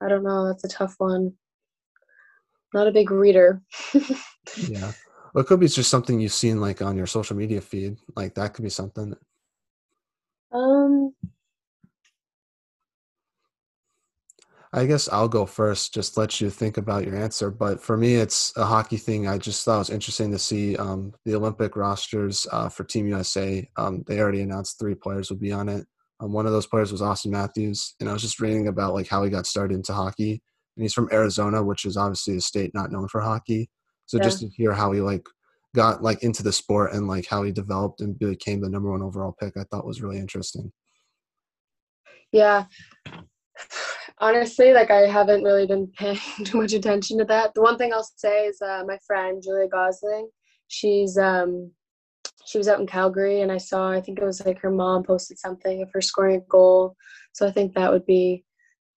I 0.00 0.08
don't 0.08 0.24
know. 0.24 0.46
That's 0.46 0.64
a 0.64 0.68
tough 0.68 0.94
one. 0.98 1.34
Not 2.72 2.88
a 2.88 2.92
big 2.92 3.10
reader. 3.10 3.62
yeah. 4.68 4.92
Well, 5.32 5.42
it 5.42 5.46
could 5.46 5.60
be 5.60 5.68
just 5.68 5.90
something 5.90 6.20
you've 6.20 6.32
seen 6.32 6.60
like 6.60 6.82
on 6.82 6.96
your 6.96 7.06
social 7.06 7.36
media 7.36 7.60
feed. 7.60 7.98
Like 8.16 8.34
that 8.34 8.54
could 8.54 8.64
be 8.64 8.70
something. 8.70 9.14
Um 10.52 11.14
I 14.76 14.86
guess 14.86 15.08
I'll 15.08 15.28
go 15.28 15.46
first, 15.46 15.94
just 15.94 16.16
let 16.16 16.40
you 16.40 16.50
think 16.50 16.78
about 16.78 17.04
your 17.04 17.14
answer. 17.14 17.48
But 17.48 17.80
for 17.80 17.96
me, 17.96 18.16
it's 18.16 18.52
a 18.56 18.64
hockey 18.64 18.96
thing. 18.96 19.28
I 19.28 19.38
just 19.38 19.64
thought 19.64 19.76
it 19.76 19.78
was 19.78 19.90
interesting 19.90 20.32
to 20.32 20.38
see 20.38 20.76
um, 20.76 21.14
the 21.24 21.36
Olympic 21.36 21.76
rosters 21.76 22.44
uh, 22.50 22.68
for 22.68 22.82
Team 22.82 23.06
USA. 23.06 23.68
Um, 23.76 24.02
they 24.08 24.18
already 24.18 24.40
announced 24.40 24.80
three 24.80 24.96
players 24.96 25.30
would 25.30 25.38
be 25.40 25.52
on 25.52 25.68
it. 25.68 25.86
Um, 26.18 26.32
one 26.32 26.44
of 26.44 26.50
those 26.50 26.66
players 26.66 26.90
was 26.90 27.02
Auston 27.02 27.30
Matthews, 27.30 27.94
and 28.00 28.08
I 28.08 28.12
was 28.12 28.22
just 28.22 28.40
reading 28.40 28.66
about 28.66 28.94
like 28.94 29.06
how 29.06 29.22
he 29.22 29.30
got 29.30 29.46
started 29.46 29.76
into 29.76 29.92
hockey. 29.92 30.42
And 30.76 30.82
he's 30.82 30.92
from 30.92 31.08
Arizona, 31.12 31.62
which 31.62 31.84
is 31.84 31.96
obviously 31.96 32.36
a 32.36 32.40
state 32.40 32.72
not 32.74 32.90
known 32.90 33.06
for 33.06 33.20
hockey. 33.20 33.70
So 34.06 34.16
yeah. 34.16 34.24
just 34.24 34.40
to 34.40 34.48
hear 34.48 34.72
how 34.72 34.90
he 34.90 35.00
like 35.00 35.24
got 35.76 36.02
like 36.02 36.24
into 36.24 36.42
the 36.42 36.52
sport 36.52 36.92
and 36.92 37.06
like 37.06 37.26
how 37.28 37.44
he 37.44 37.52
developed 37.52 38.00
and 38.00 38.18
became 38.18 38.60
the 38.60 38.68
number 38.68 38.90
one 38.90 39.02
overall 39.02 39.36
pick, 39.38 39.56
I 39.56 39.62
thought 39.70 39.86
was 39.86 40.02
really 40.02 40.18
interesting. 40.18 40.72
Yeah, 42.32 42.64
honestly, 44.18 44.72
like 44.72 44.90
I 44.90 45.06
haven't 45.06 45.42
really 45.42 45.66
been 45.66 45.88
paying 45.98 46.18
too 46.44 46.58
much 46.58 46.72
attention 46.72 47.18
to 47.18 47.24
that. 47.26 47.54
The 47.54 47.62
one 47.62 47.76
thing 47.76 47.92
I'll 47.92 48.08
say 48.16 48.46
is 48.46 48.60
uh, 48.60 48.84
my 48.86 48.98
friend 49.06 49.42
Julia 49.42 49.68
Gosling. 49.68 50.28
She's 50.68 51.18
um, 51.18 51.70
she 52.46 52.58
was 52.58 52.68
out 52.68 52.80
in 52.80 52.86
Calgary, 52.86 53.40
and 53.40 53.52
I 53.52 53.58
saw 53.58 53.90
I 53.90 54.00
think 54.00 54.18
it 54.18 54.24
was 54.24 54.44
like 54.44 54.58
her 54.60 54.70
mom 54.70 55.02
posted 55.02 55.38
something 55.38 55.82
of 55.82 55.90
her 55.92 56.00
scoring 56.00 56.36
a 56.36 56.40
goal. 56.48 56.96
So 57.32 57.46
I 57.46 57.50
think 57.50 57.74
that 57.74 57.92
would 57.92 58.06
be 58.06 58.44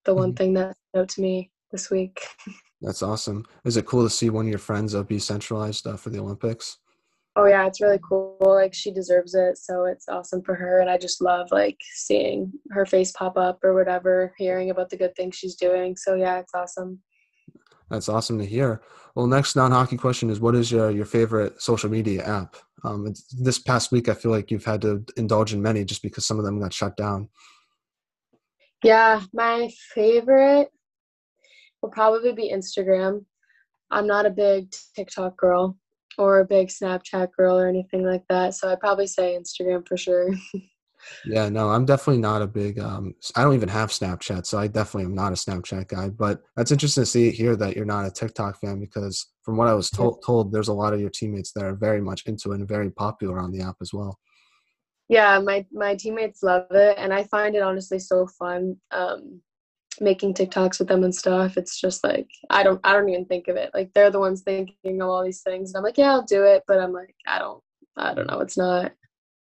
the 0.05 0.13
one 0.13 0.29
mm-hmm. 0.29 0.37
thing 0.37 0.53
that 0.53 0.75
stood 0.89 1.01
out 1.01 1.09
to 1.09 1.21
me 1.21 1.51
this 1.71 1.89
week. 1.89 2.25
That's 2.81 3.01
awesome. 3.01 3.45
Is 3.65 3.75
it 3.75 3.87
cool 3.87 4.03
to 4.03 4.09
see 4.09 4.29
one 4.29 4.45
of 4.45 4.49
your 4.49 4.59
friends 4.59 4.93
uh, 4.93 5.01
be 5.01 5.17
centralized 5.17 5.87
uh, 5.87 5.97
for 5.97 6.11
the 6.11 6.19
Olympics? 6.19 6.77
Oh 7.37 7.45
yeah 7.45 7.67
it's 7.67 7.79
really 7.79 7.99
cool 7.99 8.35
like 8.41 8.73
she 8.73 8.91
deserves 8.91 9.35
it 9.35 9.57
so 9.57 9.85
it's 9.85 10.09
awesome 10.09 10.41
for 10.41 10.55
her 10.55 10.79
and 10.79 10.89
i 10.89 10.97
just 10.97 11.21
love 11.21 11.47
like 11.51 11.77
seeing 11.93 12.51
her 12.71 12.85
face 12.85 13.11
pop 13.11 13.37
up 13.37 13.59
or 13.63 13.75
whatever 13.75 14.33
hearing 14.37 14.71
about 14.71 14.89
the 14.89 14.97
good 14.97 15.15
things 15.15 15.35
she's 15.35 15.55
doing 15.55 15.95
so 15.95 16.15
yeah 16.15 16.39
it's 16.39 16.53
awesome. 16.53 16.99
That's 17.89 18.09
awesome 18.09 18.37
to 18.39 18.45
hear. 18.45 18.81
Well 19.15 19.27
next 19.27 19.55
non-hockey 19.55 19.95
question 19.95 20.29
is 20.29 20.41
what 20.41 20.55
is 20.55 20.69
your, 20.69 20.91
your 20.91 21.05
favorite 21.05 21.61
social 21.61 21.89
media 21.89 22.25
app? 22.25 22.57
Um, 22.83 23.13
this 23.39 23.59
past 23.59 23.91
week 23.91 24.09
i 24.09 24.13
feel 24.13 24.31
like 24.31 24.51
you've 24.51 24.65
had 24.65 24.81
to 24.81 25.05
indulge 25.15 25.53
in 25.53 25.61
many 25.61 25.85
just 25.85 26.01
because 26.01 26.25
some 26.25 26.39
of 26.39 26.45
them 26.45 26.59
got 26.59 26.73
shut 26.73 26.97
down. 26.97 27.29
Yeah 28.83 29.21
my 29.31 29.69
favorite 29.93 30.69
will 31.81 31.89
probably 31.89 32.33
be 32.33 32.51
instagram. 32.51 33.23
I'm 33.91 34.07
not 34.07 34.25
a 34.25 34.31
big 34.31 34.73
tiktok 34.95 35.37
girl 35.37 35.77
or 36.17 36.39
a 36.39 36.45
big 36.45 36.69
Snapchat 36.69 37.31
girl 37.37 37.59
or 37.59 37.67
anything 37.67 38.05
like 38.05 38.23
that. 38.29 38.55
So 38.55 38.69
I'd 38.69 38.79
probably 38.79 39.07
say 39.07 39.37
Instagram 39.39 39.87
for 39.87 39.97
sure. 39.97 40.33
Yeah, 41.25 41.49
no, 41.49 41.69
I'm 41.69 41.85
definitely 41.85 42.21
not 42.21 42.41
a 42.41 42.47
big. 42.47 42.79
Um, 42.79 43.13
I 43.35 43.43
don't 43.43 43.53
even 43.53 43.69
have 43.69 43.89
Snapchat, 43.89 44.45
so 44.45 44.57
I 44.57 44.67
definitely 44.67 45.05
am 45.05 45.15
not 45.15 45.31
a 45.31 45.35
Snapchat 45.35 45.87
guy. 45.87 46.09
But 46.09 46.41
that's 46.55 46.71
interesting 46.71 47.03
to 47.03 47.05
see 47.05 47.31
here 47.31 47.55
that 47.55 47.75
you're 47.75 47.85
not 47.85 48.05
a 48.05 48.11
TikTok 48.11 48.59
fan 48.59 48.79
because 48.79 49.27
from 49.43 49.57
what 49.57 49.67
I 49.67 49.73
was 49.73 49.89
told, 49.89 50.23
told 50.25 50.51
there's 50.51 50.67
a 50.67 50.73
lot 50.73 50.93
of 50.93 50.99
your 50.99 51.09
teammates 51.09 51.51
that 51.53 51.63
are 51.63 51.75
very 51.75 52.01
much 52.01 52.25
into 52.25 52.51
it 52.51 52.59
and 52.59 52.67
very 52.67 52.89
popular 52.91 53.39
on 53.39 53.51
the 53.51 53.61
app 53.61 53.75
as 53.81 53.93
well. 53.93 54.17
Yeah, 55.09 55.39
my 55.39 55.65
my 55.71 55.95
teammates 55.95 56.43
love 56.43 56.67
it, 56.71 56.97
and 56.97 57.13
I 57.13 57.23
find 57.25 57.55
it 57.55 57.61
honestly 57.61 57.99
so 57.99 58.27
fun. 58.27 58.75
Um, 58.91 59.41
making 60.01 60.33
TikToks 60.33 60.79
with 60.79 60.87
them 60.87 61.03
and 61.03 61.13
stuff. 61.13 61.57
It's 61.57 61.79
just 61.79 62.03
like 62.03 62.27
I 62.49 62.63
don't 62.63 62.79
I 62.83 62.93
don't 62.93 63.09
even 63.09 63.25
think 63.25 63.47
of 63.47 63.55
it. 63.55 63.71
Like 63.73 63.91
they're 63.93 64.11
the 64.11 64.19
ones 64.19 64.41
thinking 64.41 65.01
of 65.01 65.09
all 65.09 65.23
these 65.23 65.41
things. 65.41 65.71
And 65.71 65.77
I'm 65.77 65.83
like, 65.83 65.97
yeah, 65.97 66.11
I'll 66.11 66.23
do 66.23 66.43
it, 66.43 66.63
but 66.67 66.79
I'm 66.79 66.93
like, 66.93 67.15
I 67.25 67.39
don't 67.39 67.61
I 67.95 68.13
don't 68.13 68.27
know. 68.27 68.39
It's 68.39 68.57
not 68.57 68.93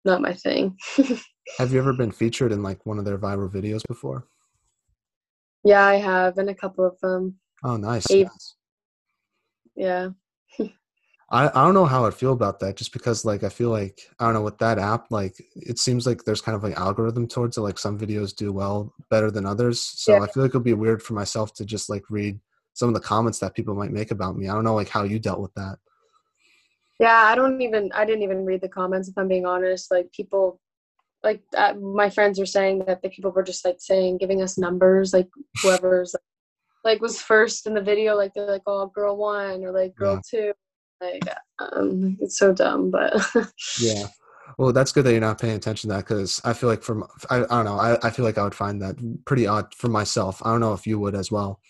not 0.04 0.20
my 0.22 0.34
thing. 0.34 0.76
have 1.58 1.72
you 1.72 1.78
ever 1.78 1.92
been 1.92 2.12
featured 2.12 2.52
in 2.52 2.62
like 2.62 2.84
one 2.86 2.98
of 2.98 3.04
their 3.04 3.18
viral 3.18 3.50
videos 3.50 3.82
before? 3.88 4.26
Yeah, 5.64 5.84
I 5.84 5.96
have 5.96 6.36
in 6.38 6.48
a 6.48 6.54
couple 6.54 6.84
of 6.84 6.98
them. 7.00 7.36
Oh, 7.64 7.76
nice. 7.76 8.10
nice. 8.10 8.56
Yeah. 9.74 10.10
I, 11.34 11.48
I 11.48 11.64
don't 11.64 11.74
know 11.74 11.84
how 11.84 12.06
I 12.06 12.12
feel 12.12 12.32
about 12.32 12.60
that 12.60 12.76
just 12.76 12.92
because 12.92 13.24
like 13.24 13.42
I 13.42 13.48
feel 13.48 13.70
like 13.70 14.08
I 14.20 14.24
don't 14.24 14.34
know 14.34 14.42
with 14.42 14.58
that 14.58 14.78
app 14.78 15.10
like 15.10 15.34
it 15.56 15.80
seems 15.80 16.06
like 16.06 16.22
there's 16.22 16.40
kind 16.40 16.54
of 16.54 16.62
like 16.62 16.78
algorithm 16.78 17.26
towards 17.26 17.56
it 17.56 17.62
like 17.62 17.76
some 17.76 17.98
videos 17.98 18.36
do 18.36 18.52
well 18.52 18.94
better 19.10 19.32
than 19.32 19.44
others. 19.44 19.80
So 19.80 20.14
yeah. 20.14 20.22
I 20.22 20.26
feel 20.28 20.44
like 20.44 20.50
it'd 20.50 20.62
be 20.62 20.74
weird 20.74 21.02
for 21.02 21.14
myself 21.14 21.52
to 21.54 21.64
just 21.64 21.90
like 21.90 22.04
read 22.08 22.38
some 22.74 22.88
of 22.88 22.94
the 22.94 23.00
comments 23.00 23.40
that 23.40 23.54
people 23.54 23.74
might 23.74 23.90
make 23.90 24.12
about 24.12 24.36
me. 24.36 24.48
I 24.48 24.54
don't 24.54 24.62
know 24.62 24.76
like 24.76 24.88
how 24.88 25.02
you 25.02 25.18
dealt 25.18 25.40
with 25.40 25.52
that. 25.54 25.78
Yeah 27.00 27.16
I 27.16 27.34
don't 27.34 27.60
even 27.60 27.90
I 27.92 28.04
didn't 28.04 28.22
even 28.22 28.44
read 28.44 28.60
the 28.60 28.68
comments 28.68 29.08
if 29.08 29.18
I'm 29.18 29.26
being 29.26 29.44
honest. 29.44 29.90
Like 29.90 30.12
people 30.12 30.60
like 31.24 31.42
uh, 31.56 31.74
my 31.74 32.10
friends 32.10 32.38
were 32.38 32.46
saying 32.46 32.84
that 32.86 33.02
the 33.02 33.08
people 33.08 33.32
were 33.32 33.42
just 33.42 33.64
like 33.64 33.80
saying 33.80 34.18
giving 34.18 34.40
us 34.40 34.56
numbers 34.56 35.12
like 35.12 35.28
whoever's 35.62 36.14
like 36.84 37.00
was 37.00 37.20
first 37.20 37.66
in 37.66 37.74
the 37.74 37.80
video 37.80 38.14
like 38.14 38.32
they're 38.34 38.46
like 38.46 38.62
oh 38.68 38.86
girl 38.94 39.16
one 39.16 39.64
or 39.64 39.72
like 39.72 39.96
girl 39.96 40.14
yeah. 40.14 40.20
two 40.30 40.52
like 41.04 41.22
um, 41.58 42.16
it's 42.20 42.38
so 42.38 42.52
dumb, 42.52 42.90
but 42.90 43.14
yeah. 43.80 44.06
Well, 44.58 44.72
that's 44.72 44.92
good 44.92 45.04
that 45.04 45.12
you're 45.12 45.20
not 45.20 45.40
paying 45.40 45.56
attention 45.56 45.90
to 45.90 45.96
that 45.96 46.04
because 46.04 46.40
I 46.44 46.52
feel 46.52 46.68
like 46.68 46.82
from 46.82 47.04
I, 47.30 47.38
I 47.38 47.46
don't 47.46 47.64
know 47.64 47.78
I, 47.78 47.98
I 48.06 48.10
feel 48.10 48.24
like 48.24 48.38
I 48.38 48.44
would 48.44 48.54
find 48.54 48.80
that 48.82 48.96
pretty 49.24 49.46
odd 49.46 49.74
for 49.74 49.88
myself. 49.88 50.40
I 50.44 50.50
don't 50.50 50.60
know 50.60 50.74
if 50.74 50.86
you 50.86 50.98
would 50.98 51.14
as 51.14 51.30
well. 51.30 51.60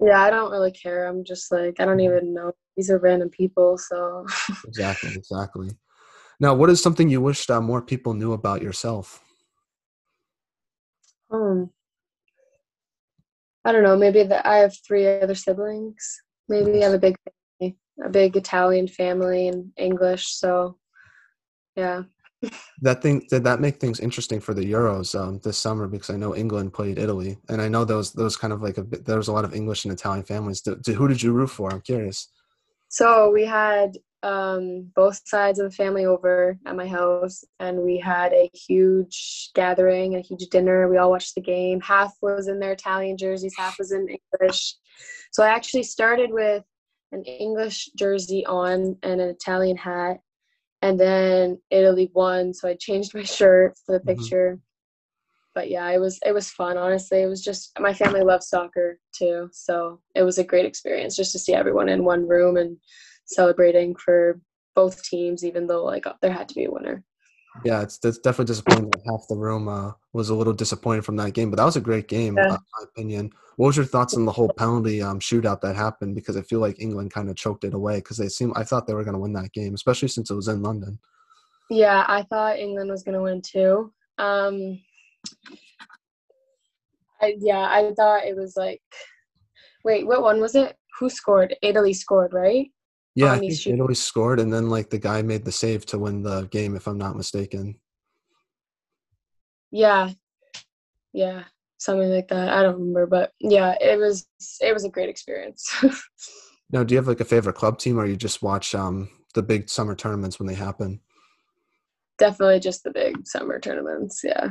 Yeah, 0.00 0.22
I 0.22 0.30
don't 0.30 0.50
really 0.50 0.72
care. 0.72 1.06
I'm 1.06 1.24
just 1.24 1.50
like 1.50 1.80
I 1.80 1.84
don't 1.84 2.00
even 2.00 2.34
know. 2.34 2.52
These 2.76 2.90
are 2.90 2.98
random 2.98 3.30
people, 3.30 3.78
so 3.78 4.26
exactly, 4.66 5.10
exactly. 5.14 5.70
Now, 6.40 6.54
what 6.54 6.70
is 6.70 6.82
something 6.82 7.08
you 7.08 7.20
wish 7.20 7.46
that 7.46 7.60
more 7.60 7.80
people 7.80 8.14
knew 8.14 8.32
about 8.32 8.60
yourself? 8.60 9.22
Um, 11.30 11.70
I 13.64 13.72
don't 13.72 13.82
know. 13.82 13.96
Maybe 13.96 14.22
that 14.24 14.44
I 14.46 14.58
have 14.58 14.74
three 14.86 15.06
other 15.06 15.34
siblings. 15.34 16.20
Maybe 16.48 16.80
I 16.80 16.84
have 16.84 16.94
a 16.94 16.98
big 16.98 17.16
a 18.02 18.08
big 18.08 18.36
Italian 18.36 18.88
family 18.88 19.48
and 19.48 19.72
English. 19.76 20.28
So, 20.28 20.78
yeah. 21.76 22.02
that 22.82 23.02
thing 23.02 23.26
did 23.30 23.44
that 23.44 23.60
make 23.60 23.80
things 23.80 24.00
interesting 24.00 24.40
for 24.40 24.54
the 24.54 24.70
Euros 24.70 25.18
um, 25.18 25.40
this 25.42 25.58
summer 25.58 25.86
because 25.86 26.10
I 26.10 26.16
know 26.16 26.34
England 26.34 26.72
played 26.72 26.98
Italy, 26.98 27.38
and 27.48 27.60
I 27.60 27.68
know 27.68 27.84
those 27.84 28.12
those 28.12 28.36
kind 28.36 28.52
of 28.52 28.62
like 28.62 28.78
a 28.78 28.84
bit, 28.84 29.04
there 29.04 29.16
was 29.16 29.28
a 29.28 29.32
lot 29.32 29.44
of 29.44 29.54
English 29.54 29.84
and 29.84 29.92
Italian 29.92 30.24
families. 30.24 30.60
Do, 30.60 30.76
do, 30.76 30.92
who 30.92 31.08
did 31.08 31.22
you 31.22 31.32
root 31.32 31.48
for? 31.50 31.72
I'm 31.72 31.80
curious. 31.80 32.28
So 32.88 33.30
we 33.30 33.44
had 33.44 33.96
um, 34.22 34.90
both 34.94 35.20
sides 35.26 35.58
of 35.58 35.70
the 35.70 35.76
family 35.76 36.06
over 36.06 36.58
at 36.66 36.76
my 36.76 36.86
house, 36.86 37.44
and 37.60 37.78
we 37.78 37.98
had 37.98 38.32
a 38.32 38.50
huge 38.54 39.50
gathering, 39.54 40.16
a 40.16 40.20
huge 40.20 40.46
dinner. 40.50 40.88
We 40.88 40.98
all 40.98 41.10
watched 41.10 41.34
the 41.34 41.40
game. 41.40 41.80
Half 41.80 42.14
was 42.22 42.48
in 42.48 42.58
their 42.58 42.72
Italian 42.72 43.16
jerseys, 43.16 43.54
half 43.56 43.78
was 43.78 43.92
in 43.92 44.08
English. 44.08 44.76
So 45.32 45.42
I 45.42 45.48
actually 45.48 45.82
started 45.82 46.30
with 46.32 46.62
an 47.14 47.24
English 47.24 47.90
jersey 47.96 48.44
on 48.46 48.96
and 49.02 49.20
an 49.20 49.28
Italian 49.28 49.76
hat. 49.76 50.18
And 50.82 51.00
then 51.00 51.58
Italy 51.70 52.10
won, 52.14 52.52
so 52.52 52.68
I 52.68 52.76
changed 52.78 53.14
my 53.14 53.22
shirt 53.22 53.78
for 53.86 53.92
the 53.92 53.98
mm-hmm. 54.00 54.20
picture. 54.20 54.50
Mm-hmm. 54.50 54.60
But 55.54 55.70
yeah, 55.70 55.88
it 55.90 56.00
was 56.00 56.18
it 56.26 56.32
was 56.32 56.50
fun. 56.50 56.76
Honestly, 56.76 57.22
it 57.22 57.26
was 57.28 57.42
just 57.42 57.78
my 57.78 57.94
family 57.94 58.22
loves 58.22 58.48
soccer 58.48 58.98
too, 59.16 59.48
so 59.52 60.00
it 60.14 60.24
was 60.24 60.38
a 60.38 60.44
great 60.44 60.66
experience 60.66 61.14
just 61.14 61.30
to 61.32 61.38
see 61.38 61.54
everyone 61.54 61.88
in 61.88 62.04
one 62.04 62.26
room 62.26 62.56
and 62.56 62.76
celebrating 63.26 63.94
for 63.94 64.40
both 64.74 65.04
teams, 65.04 65.44
even 65.44 65.68
though 65.68 65.84
like 65.84 66.06
there 66.20 66.32
had 66.32 66.48
to 66.48 66.54
be 66.56 66.64
a 66.64 66.70
winner. 66.70 67.04
Yeah, 67.62 67.82
it's, 67.82 68.00
it's 68.04 68.18
definitely 68.18 68.46
disappointing 68.46 68.90
that 68.90 69.02
half 69.06 69.28
the 69.28 69.36
room 69.36 69.68
uh, 69.68 69.92
was 70.12 70.30
a 70.30 70.34
little 70.34 70.52
disappointed 70.52 71.04
from 71.04 71.16
that 71.16 71.34
game, 71.34 71.50
but 71.50 71.56
that 71.56 71.64
was 71.64 71.76
a 71.76 71.80
great 71.80 72.08
game, 72.08 72.36
yeah. 72.36 72.44
uh, 72.44 72.46
in 72.46 72.52
my 72.52 72.84
opinion. 72.84 73.30
What 73.56 73.68
was 73.68 73.76
your 73.76 73.86
thoughts 73.86 74.16
on 74.16 74.24
the 74.24 74.32
whole 74.32 74.50
penalty 74.56 75.00
um, 75.00 75.20
shootout 75.20 75.60
that 75.60 75.76
happened? 75.76 76.16
Because 76.16 76.36
I 76.36 76.42
feel 76.42 76.58
like 76.58 76.80
England 76.80 77.12
kind 77.12 77.30
of 77.30 77.36
choked 77.36 77.62
it 77.62 77.74
away 77.74 77.96
because 77.96 78.16
they 78.16 78.28
seem 78.28 78.52
I 78.56 78.64
thought 78.64 78.86
they 78.86 78.94
were 78.94 79.04
going 79.04 79.14
to 79.14 79.20
win 79.20 79.32
that 79.34 79.52
game, 79.52 79.74
especially 79.74 80.08
since 80.08 80.30
it 80.30 80.34
was 80.34 80.48
in 80.48 80.62
London. 80.62 80.98
Yeah, 81.70 82.04
I 82.08 82.24
thought 82.24 82.58
England 82.58 82.90
was 82.90 83.04
going 83.04 83.14
to 83.14 83.22
win 83.22 83.40
too. 83.40 83.92
Um, 84.18 84.80
I, 87.22 87.36
yeah, 87.38 87.68
I 87.70 87.92
thought 87.96 88.26
it 88.26 88.36
was 88.36 88.56
like, 88.56 88.82
wait, 89.84 90.06
what 90.06 90.22
one 90.22 90.40
was 90.40 90.56
it? 90.56 90.76
Who 90.98 91.08
scored? 91.08 91.56
Italy 91.62 91.94
scored, 91.94 92.32
right? 92.32 92.70
Yeah, 93.14 93.32
I 93.32 93.38
think 93.38 93.66
Italy 93.66 93.94
scored, 93.94 94.40
and 94.40 94.52
then 94.52 94.68
like 94.68 94.90
the 94.90 94.98
guy 94.98 95.22
made 95.22 95.44
the 95.44 95.52
save 95.52 95.86
to 95.86 95.98
win 95.98 96.22
the 96.22 96.42
game, 96.46 96.74
if 96.74 96.86
I'm 96.88 96.98
not 96.98 97.16
mistaken. 97.16 97.78
Yeah, 99.70 100.10
yeah 101.12 101.44
something 101.84 102.10
like 102.10 102.28
that. 102.28 102.48
I 102.48 102.62
don't 102.62 102.78
remember, 102.78 103.06
but 103.06 103.32
yeah, 103.40 103.76
it 103.80 103.98
was 103.98 104.26
it 104.60 104.72
was 104.72 104.84
a 104.84 104.88
great 104.88 105.08
experience. 105.08 105.70
now, 106.70 106.82
do 106.82 106.94
you 106.94 106.98
have 106.98 107.08
like 107.08 107.20
a 107.20 107.24
favorite 107.24 107.54
club 107.54 107.78
team, 107.78 107.98
or 107.98 108.06
you 108.06 108.16
just 108.16 108.42
watch 108.42 108.74
um, 108.74 109.08
the 109.34 109.42
big 109.42 109.68
summer 109.68 109.94
tournaments 109.94 110.38
when 110.38 110.48
they 110.48 110.54
happen? 110.54 111.00
Definitely 112.18 112.60
just 112.60 112.84
the 112.84 112.90
big 112.90 113.26
summer 113.26 113.60
tournaments. 113.60 114.22
Yeah. 114.24 114.50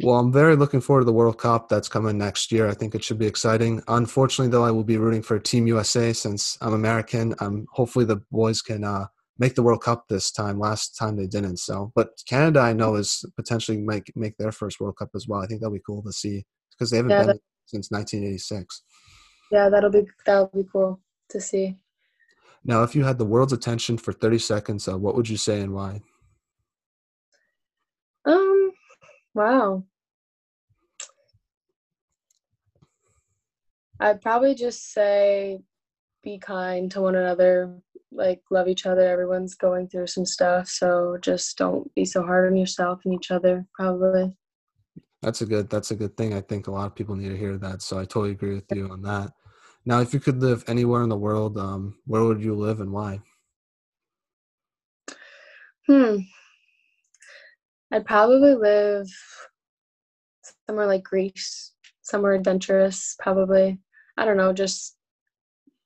Well, 0.00 0.18
I'm 0.18 0.32
very 0.32 0.56
looking 0.56 0.80
forward 0.80 1.02
to 1.02 1.06
the 1.06 1.12
World 1.12 1.38
Cup 1.38 1.68
that's 1.68 1.88
coming 1.88 2.16
next 2.16 2.50
year. 2.50 2.66
I 2.66 2.74
think 2.74 2.94
it 2.94 3.04
should 3.04 3.18
be 3.18 3.26
exciting. 3.26 3.82
Unfortunately, 3.88 4.50
though, 4.50 4.64
I 4.64 4.70
will 4.70 4.84
be 4.84 4.96
rooting 4.96 5.22
for 5.22 5.38
Team 5.38 5.66
USA 5.66 6.12
since 6.14 6.56
I'm 6.62 6.72
American. 6.72 7.34
Um, 7.40 7.66
hopefully, 7.70 8.06
the 8.06 8.22
boys 8.30 8.62
can 8.62 8.84
uh, 8.84 9.06
make 9.38 9.54
the 9.54 9.62
World 9.62 9.82
Cup 9.82 10.08
this 10.08 10.30
time. 10.32 10.58
Last 10.58 10.96
time 10.96 11.16
they 11.16 11.26
didn't. 11.26 11.58
So, 11.58 11.92
but 11.94 12.10
Canada, 12.26 12.60
I 12.60 12.72
know, 12.72 12.94
is 12.94 13.22
potentially 13.36 13.78
make 13.78 14.10
make 14.16 14.36
their 14.38 14.52
first 14.52 14.80
World 14.80 14.96
Cup 14.96 15.10
as 15.14 15.28
well. 15.28 15.42
I 15.42 15.46
think 15.46 15.60
that'll 15.60 15.74
be 15.74 15.82
cool 15.86 16.02
to 16.04 16.12
see 16.12 16.44
because 16.70 16.90
they 16.90 16.96
haven't 16.96 17.10
yeah, 17.10 17.26
been 17.26 17.40
since 17.66 17.90
1986. 17.90 18.82
Yeah, 19.50 19.68
that'll 19.68 19.90
be 19.90 20.06
that'll 20.24 20.50
be 20.54 20.64
cool 20.72 21.00
to 21.28 21.40
see. 21.40 21.76
Now, 22.64 22.82
if 22.82 22.94
you 22.94 23.04
had 23.04 23.18
the 23.18 23.24
world's 23.24 23.52
attention 23.52 23.98
for 23.98 24.12
30 24.12 24.38
seconds, 24.38 24.88
uh, 24.88 24.96
what 24.96 25.16
would 25.16 25.28
you 25.28 25.36
say 25.36 25.60
and 25.60 25.74
why? 25.74 26.00
Um, 28.24 28.51
wow. 29.34 29.84
I'd 34.00 34.20
probably 34.20 34.54
just 34.54 34.92
say 34.92 35.60
be 36.22 36.38
kind 36.38 36.90
to 36.90 37.00
one 37.00 37.14
another, 37.14 37.78
like 38.10 38.42
love 38.50 38.68
each 38.68 38.86
other. 38.86 39.08
Everyone's 39.08 39.54
going 39.54 39.88
through 39.88 40.08
some 40.08 40.26
stuff, 40.26 40.68
so 40.68 41.18
just 41.20 41.56
don't 41.56 41.92
be 41.94 42.04
so 42.04 42.22
hard 42.22 42.50
on 42.50 42.56
yourself 42.56 43.00
and 43.04 43.14
each 43.14 43.30
other, 43.30 43.66
probably. 43.74 44.36
That's 45.22 45.40
a 45.40 45.46
good 45.46 45.70
that's 45.70 45.92
a 45.92 45.96
good 45.96 46.16
thing. 46.16 46.34
I 46.34 46.40
think 46.40 46.66
a 46.66 46.72
lot 46.72 46.86
of 46.86 46.96
people 46.96 47.14
need 47.14 47.28
to 47.28 47.36
hear 47.36 47.56
that. 47.58 47.80
So 47.82 47.98
I 47.98 48.04
totally 48.04 48.32
agree 48.32 48.54
with 48.54 48.64
you 48.72 48.88
on 48.90 49.02
that. 49.02 49.32
Now, 49.84 50.00
if 50.00 50.12
you 50.14 50.20
could 50.20 50.40
live 50.40 50.64
anywhere 50.68 51.02
in 51.02 51.08
the 51.08 51.16
world, 51.16 51.58
um, 51.58 51.96
where 52.06 52.24
would 52.24 52.42
you 52.42 52.54
live 52.54 52.80
and 52.80 52.92
why? 52.92 53.20
Hmm. 55.88 56.18
I'd 57.92 58.06
probably 58.06 58.54
live 58.54 59.06
somewhere 60.66 60.86
like 60.86 61.04
Greece, 61.04 61.72
somewhere 62.00 62.32
adventurous, 62.32 63.16
probably. 63.18 63.78
I 64.16 64.24
don't 64.24 64.38
know, 64.38 64.54
just 64.54 64.96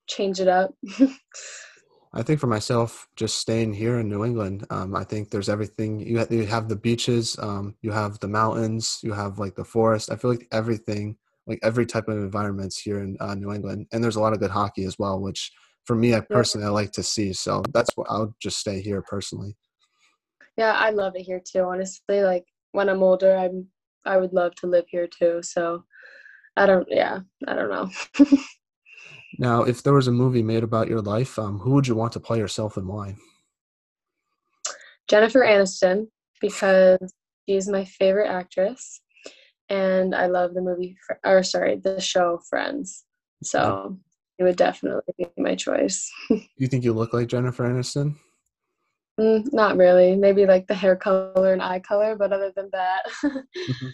change 0.07 0.39
it 0.39 0.47
up. 0.47 0.73
I 2.15 2.23
think 2.23 2.39
for 2.39 2.47
myself, 2.47 3.09
just 3.17 3.39
staying 3.39 3.75
here 3.75 3.99
in 3.99 4.09
New 4.09 4.25
England, 4.25 4.67
um, 4.71 4.95
I 4.95 5.03
think 5.03 5.31
there's 5.31 5.49
everything. 5.49 5.99
You 5.99 6.19
have, 6.19 6.31
you 6.31 6.47
have 6.47 6.69
the 6.69 6.77
beaches, 6.77 7.37
um, 7.41 7.75
you 7.83 7.91
have 7.91 8.21
the 8.21 8.29
mountains, 8.29 9.01
you 9.03 9.13
have 9.13 9.41
like 9.41 9.57
the 9.57 9.65
forest. 9.65 10.11
I 10.11 10.17
feel 10.17 10.31
like 10.31 10.47
everything, 10.53 11.17
like 11.49 11.59
every 11.65 11.87
type 11.87 12.09
of 12.09 12.17
environments 12.17 12.79
here 12.79 13.01
in 13.01 13.17
uh, 13.21 13.35
New 13.35 13.53
England, 13.53 13.89
and 13.93 14.03
there's 14.03 14.17
a 14.17 14.21
lot 14.21 14.33
of 14.33 14.39
good 14.39 14.53
hockey 14.53 14.85
as 14.85 14.97
well, 14.99 15.21
which 15.21 15.53
for 15.85 15.97
me, 15.97 16.15
I 16.15 16.21
personally 16.21 16.67
I 16.67 16.71
like 16.71 16.93
to 16.93 17.03
see. 17.03 17.33
So 17.33 17.63
that's 17.75 17.97
what 17.97 18.07
I'll 18.09 18.35
just 18.41 18.59
stay 18.59 18.81
here 18.81 19.03
personally. 19.03 19.57
Yeah, 20.57 20.73
I 20.73 20.91
love 20.91 21.17
it 21.17 21.23
here 21.23 21.41
too. 21.45 21.61
Honestly, 21.61 22.23
like 22.23 22.45
when 22.73 22.89
I'm 22.89 23.03
older, 23.03 23.37
I'm 23.37 23.67
I 24.05 24.17
would 24.17 24.33
love 24.33 24.55
to 24.57 24.67
live 24.67 24.85
here 24.89 25.07
too. 25.07 25.41
So 25.43 25.85
I 26.57 26.67
don't. 26.67 26.87
Yeah, 26.91 27.21
I 27.47 27.55
don't 27.55 27.71
know. 27.71 28.37
Now, 29.39 29.65
if 29.65 29.83
there 29.83 29.93
was 29.93 30.07
a 30.07 30.13
movie 30.13 30.43
made 30.43 30.63
about 30.63 30.89
your 30.89 31.03
life, 31.03 31.39
um, 31.39 31.59
who 31.59 31.73
would 31.73 31.87
you 31.87 31.95
want 31.95 32.13
to 32.13 32.21
play 32.21 32.39
yourself 32.39 32.79
and 32.79 32.89
why? 32.89 33.17
Jennifer 35.09 35.41
Aniston, 35.41 36.07
because 36.41 37.13
She's 37.49 37.69
my 37.69 37.85
favorite 37.85 38.29
actress, 38.29 39.01
and 39.69 40.15
I 40.15 40.27
love 40.27 40.55
the 40.55 40.61
movie, 40.61 40.97
or 41.25 41.45
sorry, 41.45 41.77
the 41.77 42.01
show 42.01 42.41
Friends. 42.51 43.05
So 43.43 43.99
it 44.39 44.43
would 44.43 44.57
definitely 44.57 45.15
be 45.17 45.27
my 45.37 45.55
choice. 45.55 46.11
Do 46.29 46.41
you 46.57 46.67
think 46.67 46.83
you 46.83 46.93
look 46.93 47.13
like 47.13 47.29
Jennifer 47.29 47.65
Aniston? 47.65 48.17
Mm, 49.19 49.53
not 49.53 49.77
really. 49.77 50.15
Maybe 50.15 50.47
like 50.47 50.67
the 50.67 50.75
hair 50.75 50.97
color 50.97 51.53
and 51.53 51.63
eye 51.63 51.81
color, 51.81 52.17
but 52.17 52.33
other 52.33 52.53
than 52.55 52.69
that. 52.73 53.03
mm-hmm. 53.25 53.87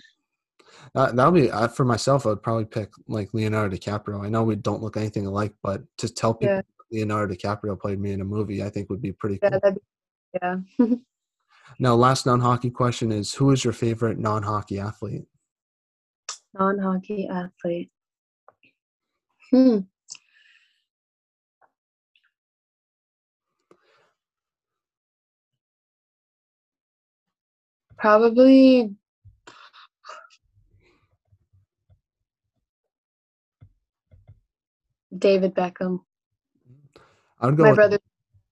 uh, 0.95 1.13
that'll 1.13 1.33
be 1.33 1.51
uh, 1.51 1.69
for 1.69 1.85
myself. 1.85 2.27
I'd 2.27 2.43
probably 2.43 2.65
pick 2.65 2.91
like 3.07 3.33
Leonardo 3.33 3.77
DiCaprio. 3.77 4.25
I 4.25 4.29
know 4.29 4.43
we 4.43 4.57
don't 4.57 4.83
look 4.83 4.97
anything 4.97 5.27
alike, 5.27 5.55
but 5.63 5.83
to 5.99 6.13
tell 6.13 6.35
people 6.35 6.57
yeah. 6.57 6.63
Leonardo 6.91 7.35
DiCaprio 7.35 7.79
played 7.79 8.01
me 8.01 8.13
in 8.13 8.21
a 8.21 8.25
movie, 8.25 8.63
I 8.63 8.71
think 8.71 8.91
would 8.91 9.03
be 9.03 9.13
pretty 9.13 9.39
cool. 9.39 9.61
Yeah. 10.43 10.57
yeah. 10.79 10.87
now, 11.79 11.95
last 11.95 12.27
non-hockey 12.27 12.71
question 12.71 13.13
is: 13.13 13.35
Who 13.35 13.53
is 13.53 13.65
your 13.65 13.73
favorite 13.73 14.19
non-hockey 14.19 14.81
athlete? 14.81 15.25
Non-hockey 16.59 17.29
athlete. 17.29 17.91
Hmm. 19.53 19.79
Probably 28.03 28.97
David 35.17 35.55
Beckham. 35.55 36.01
I 37.41 37.47
would 37.47 37.57
go. 37.57 37.63
My 37.63 37.75
brother 37.75 38.01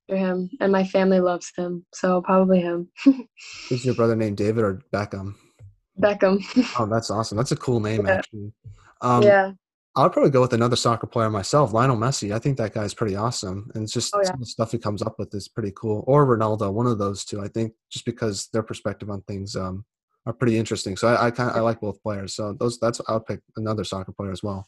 him, 0.06 0.50
and 0.60 0.70
my 0.70 0.84
family 0.84 1.18
loves 1.18 1.50
him, 1.56 1.84
so 1.92 2.22
probably 2.22 2.60
him. 2.60 2.90
is 3.72 3.84
your 3.84 3.96
brother 3.96 4.14
named 4.14 4.36
David 4.36 4.62
or 4.62 4.82
Beckham? 4.92 5.34
Beckham. 6.00 6.38
oh, 6.78 6.86
that's 6.86 7.10
awesome. 7.10 7.36
That's 7.36 7.50
a 7.50 7.56
cool 7.56 7.80
name, 7.80 8.06
yeah. 8.06 8.18
actually. 8.18 8.52
Um, 9.00 9.24
yeah. 9.24 9.52
I 9.96 10.04
would 10.04 10.12
probably 10.12 10.30
go 10.30 10.40
with 10.40 10.52
another 10.52 10.76
soccer 10.76 11.06
player 11.06 11.30
myself, 11.30 11.72
Lionel 11.72 11.96
Messi. 11.96 12.32
I 12.32 12.38
think 12.38 12.56
that 12.58 12.72
guy's 12.72 12.94
pretty 12.94 13.16
awesome, 13.16 13.70
and 13.74 13.82
it's 13.82 13.92
just 13.92 14.14
oh, 14.14 14.20
yeah. 14.22 14.30
the 14.38 14.46
stuff 14.46 14.70
he 14.70 14.78
comes 14.78 15.02
up 15.02 15.16
with 15.18 15.34
is 15.34 15.48
pretty 15.48 15.72
cool. 15.74 16.04
Or 16.06 16.26
Ronaldo, 16.26 16.72
one 16.72 16.86
of 16.86 16.98
those 16.98 17.24
two. 17.24 17.42
I 17.42 17.48
think 17.48 17.72
just 17.90 18.04
because 18.04 18.48
their 18.52 18.62
perspective 18.62 19.10
on 19.10 19.22
things 19.22 19.56
um, 19.56 19.84
are 20.26 20.32
pretty 20.32 20.56
interesting. 20.56 20.96
So 20.96 21.08
I, 21.08 21.26
I 21.26 21.30
kind 21.32 21.50
I 21.50 21.60
like 21.60 21.80
both 21.80 22.02
players. 22.02 22.34
So 22.34 22.52
those 22.52 22.78
that's 22.78 23.00
I 23.08 23.14
would 23.14 23.26
pick 23.26 23.40
another 23.56 23.82
soccer 23.82 24.12
player 24.12 24.30
as 24.30 24.44
well. 24.44 24.64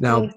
Now, 0.00 0.30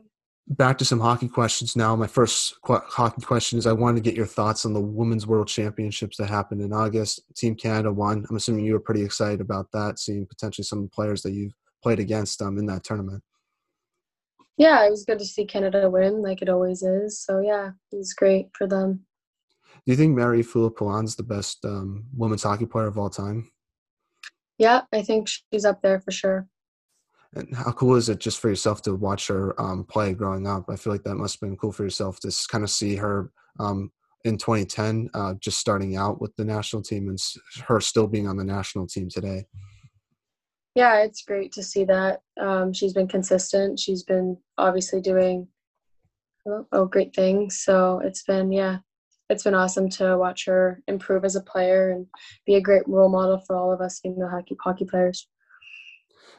back 0.48 0.78
to 0.78 0.86
some 0.86 1.00
hockey 1.00 1.28
questions. 1.28 1.76
Now, 1.76 1.96
my 1.96 2.06
first 2.06 2.62
qu- 2.62 2.82
hockey 2.86 3.24
question 3.24 3.58
is: 3.58 3.66
I 3.66 3.74
wanted 3.74 4.04
to 4.04 4.08
get 4.08 4.16
your 4.16 4.28
thoughts 4.28 4.66
on 4.66 4.74
the 4.74 4.82
Women's 4.82 5.26
World 5.26 5.48
Championships 5.48 6.18
that 6.18 6.30
happened 6.30 6.62
in 6.62 6.74
August. 6.74 7.22
Team 7.36 7.56
Canada 7.56 7.92
won. 7.92 8.24
I'm 8.30 8.36
assuming 8.36 8.66
you 8.66 8.74
were 8.74 8.80
pretty 8.80 9.04
excited 9.04 9.42
about 9.42 9.72
that, 9.74 9.98
seeing 9.98 10.28
potentially 10.28 10.66
some 10.66 10.90
players 10.94 11.24
that 11.24 11.34
you've 11.34 11.54
played 11.82 12.00
against 12.00 12.40
them 12.40 12.58
in 12.58 12.66
that 12.68 12.84
tournament. 12.84 13.24
Yeah, 14.58 14.86
it 14.86 14.90
was 14.90 15.06
good 15.06 15.20
to 15.20 15.26
see 15.26 15.46
Canada 15.46 15.90
win, 15.90 16.22
like 16.24 16.42
it 16.42 16.50
always 16.50 16.82
is. 16.82 17.22
So 17.22 17.40
yeah, 17.40 17.72
it 17.92 17.96
was 17.96 18.14
great 18.14 18.48
for 18.58 18.68
them. 18.68 19.06
Do 19.86 19.92
you 19.92 19.96
think 19.96 20.18
Poulin 20.18 21.06
is 21.06 21.16
the 21.16 21.24
best 21.24 21.64
um, 21.64 22.06
women's 22.16 22.44
hockey 22.44 22.66
player 22.66 22.88
of 22.88 22.98
all 22.98 23.10
time? 23.10 23.52
Yeah, 24.58 24.82
I 24.92 25.04
think 25.04 25.30
she's 25.30 25.66
up 25.66 25.82
there 25.84 26.00
for 26.00 26.12
sure. 26.12 26.48
And 27.36 27.56
how 27.56 27.72
cool 27.74 27.96
is 27.96 28.10
it 28.10 28.20
just 28.20 28.40
for 28.40 28.50
yourself 28.50 28.82
to 28.84 28.96
watch 28.96 29.28
her 29.28 29.60
um, 29.62 29.84
play 29.84 30.14
growing 30.14 30.48
up? 30.48 30.66
I 30.70 30.76
feel 30.76 30.92
like 30.92 31.04
that 31.04 31.16
must 31.16 31.36
have 31.36 31.48
been 31.48 31.58
cool 31.58 31.72
for 31.72 31.84
yourself 31.84 32.20
to 32.22 32.32
kind 32.50 32.64
of 32.64 32.72
see 32.72 32.96
her 32.96 33.32
um, 33.60 33.92
in 34.24 34.38
2010, 34.38 35.10
uh, 35.14 35.36
just 35.40 35.60
starting 35.60 35.96
out 35.96 36.20
with 36.20 36.36
the 36.36 36.46
national 36.46 36.82
team, 36.82 37.10
and 37.10 37.20
her 37.68 37.80
still 37.80 38.08
being 38.08 38.28
on 38.28 38.38
the 38.38 38.44
national 38.44 38.88
team 38.88 39.10
today 39.10 39.46
yeah, 40.78 41.00
it's 41.00 41.24
great 41.24 41.52
to 41.54 41.64
see 41.64 41.86
that. 41.86 42.22
Um, 42.40 42.72
she's 42.72 42.94
been 42.94 43.08
consistent. 43.08 43.80
She's 43.80 44.04
been 44.04 44.38
obviously 44.60 45.02
doing 45.02 45.48
oh, 46.48 46.68
oh, 46.72 46.86
great 46.86 47.16
things. 47.16 47.58
So 47.62 48.00
it's 48.06 48.22
been 48.22 48.52
yeah, 48.52 48.78
it's 49.28 49.44
been 49.44 49.56
awesome 49.56 49.90
to 49.98 50.16
watch 50.20 50.46
her 50.46 50.84
improve 50.88 51.26
as 51.26 51.36
a 51.36 51.42
player 51.42 51.90
and 51.90 52.06
be 52.46 52.56
a 52.56 52.62
great 52.62 52.88
role 52.88 53.10
model 53.10 53.40
for 53.40 53.56
all 53.56 53.74
of 53.74 53.82
us 53.82 54.00
female 54.02 54.30
hockey 54.30 54.56
hockey 54.64 54.86
players. 54.86 55.28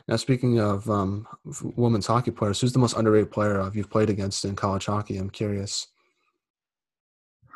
Now, 0.06 0.14
speaking 0.14 0.60
of 0.60 0.88
um, 0.88 1.26
women's 1.74 2.06
hockey 2.06 2.30
players, 2.30 2.60
who's 2.60 2.72
the 2.72 2.78
most 2.78 2.96
underrated 2.96 3.32
player 3.32 3.58
of 3.58 3.74
you've 3.74 3.90
played 3.90 4.08
against 4.08 4.44
in 4.44 4.54
college 4.54 4.86
hockey? 4.86 5.18
I'm 5.18 5.30
curious. 5.30 5.88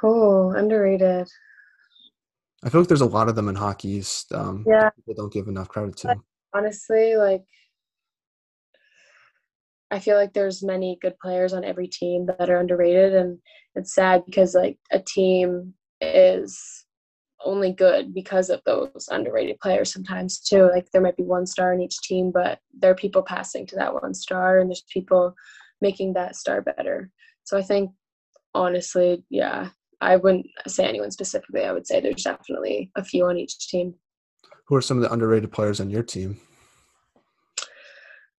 Oh, 0.03 0.51
underrated. 0.51 1.29
I 2.65 2.71
feel 2.71 2.81
like 2.81 2.89
there's 2.89 3.03
a 3.03 3.07
lot 3.07 3.29
of 3.29 3.37
them 3.37 3.49
in 3.49 3.55
hockey. 3.55 4.03
Um, 4.33 4.65
yeah, 4.67 4.91
people 4.91 5.15
don't 5.15 5.33
give 5.33 5.47
enough 5.47 5.69
credit 5.69 5.97
to 5.99 6.17
honestly 6.55 7.17
like 7.17 7.43
I 9.91 9.99
feel 9.99 10.17
like 10.17 10.33
there's 10.33 10.63
many 10.63 10.99
good 11.03 11.19
players 11.21 11.53
on 11.53 11.65
every 11.65 11.87
team 11.87 12.27
that 12.27 12.49
are 12.49 12.61
underrated 12.61 13.15
and 13.15 13.39
it's 13.75 13.95
sad 13.95 14.25
because 14.25 14.55
like 14.55 14.79
a 14.91 14.99
team 14.99 15.75
is 16.01 16.87
only 17.45 17.73
good 17.73 18.15
because 18.15 18.49
of 18.49 18.63
those 18.65 19.09
underrated 19.11 19.61
players 19.61 19.93
sometimes 19.93 20.41
too. 20.41 20.71
Like 20.73 20.91
there 20.93 21.03
might 21.03 21.17
be 21.17 21.25
one 21.25 21.47
star 21.47 21.75
in 21.75 21.83
each 21.83 22.01
team, 22.03 22.31
but 22.33 22.59
there 22.79 22.91
are 22.91 22.95
people 22.95 23.23
passing 23.23 23.67
to 23.67 23.77
that 23.77 23.93
one 23.93 24.15
star 24.15 24.59
and 24.59 24.71
there's 24.71 24.85
people 24.91 25.35
making 25.81 26.15
that 26.15 26.37
star 26.37 26.63
better. 26.63 27.11
So 27.45 27.59
I 27.59 27.63
think 27.63 27.91
honestly, 28.55 29.25
yeah, 29.29 29.71
I 30.01 30.17
wouldn't 30.17 30.47
say 30.67 30.87
anyone 30.87 31.11
specifically. 31.11 31.65
I 31.65 31.73
would 31.73 31.87
say 31.87 32.01
there's 32.01 32.25
definitely 32.25 32.91
a 32.97 33.05
few 33.05 33.27
on 33.27 33.37
each 33.37 33.69
team. 33.69 33.95
Who 34.73 34.77
are 34.77 34.81
some 34.81 34.97
of 34.97 35.03
the 35.03 35.13
underrated 35.13 35.53
players 35.53 35.83
on 35.83 35.91
your 35.91 36.03
team? 36.03 36.41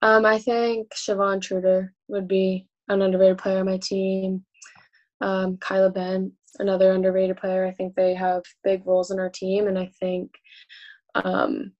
Um, 0.02 0.26
I 0.26 0.40
think 0.40 0.92
Siobhan 0.96 1.40
Truder 1.40 1.94
would 2.08 2.28
be 2.28 2.68
an 2.90 3.04
underrated 3.04 3.38
player 3.38 3.60
on 3.60 3.68
my 3.68 3.78
team. 3.78 4.44
Um, 5.22 5.58
Kyla 5.58 5.92
Ben, 5.92 6.32
another 6.58 6.92
underrated 6.94 7.38
player. 7.38 7.68
I 7.68 7.72
think 7.72 7.94
they 7.94 8.16
have 8.16 8.42
big 8.64 8.84
roles 8.88 9.12
in 9.12 9.20
our 9.20 9.30
team, 9.30 9.68
and 9.68 9.78
I 9.78 9.92
think 10.00 10.32
um, 11.14 11.72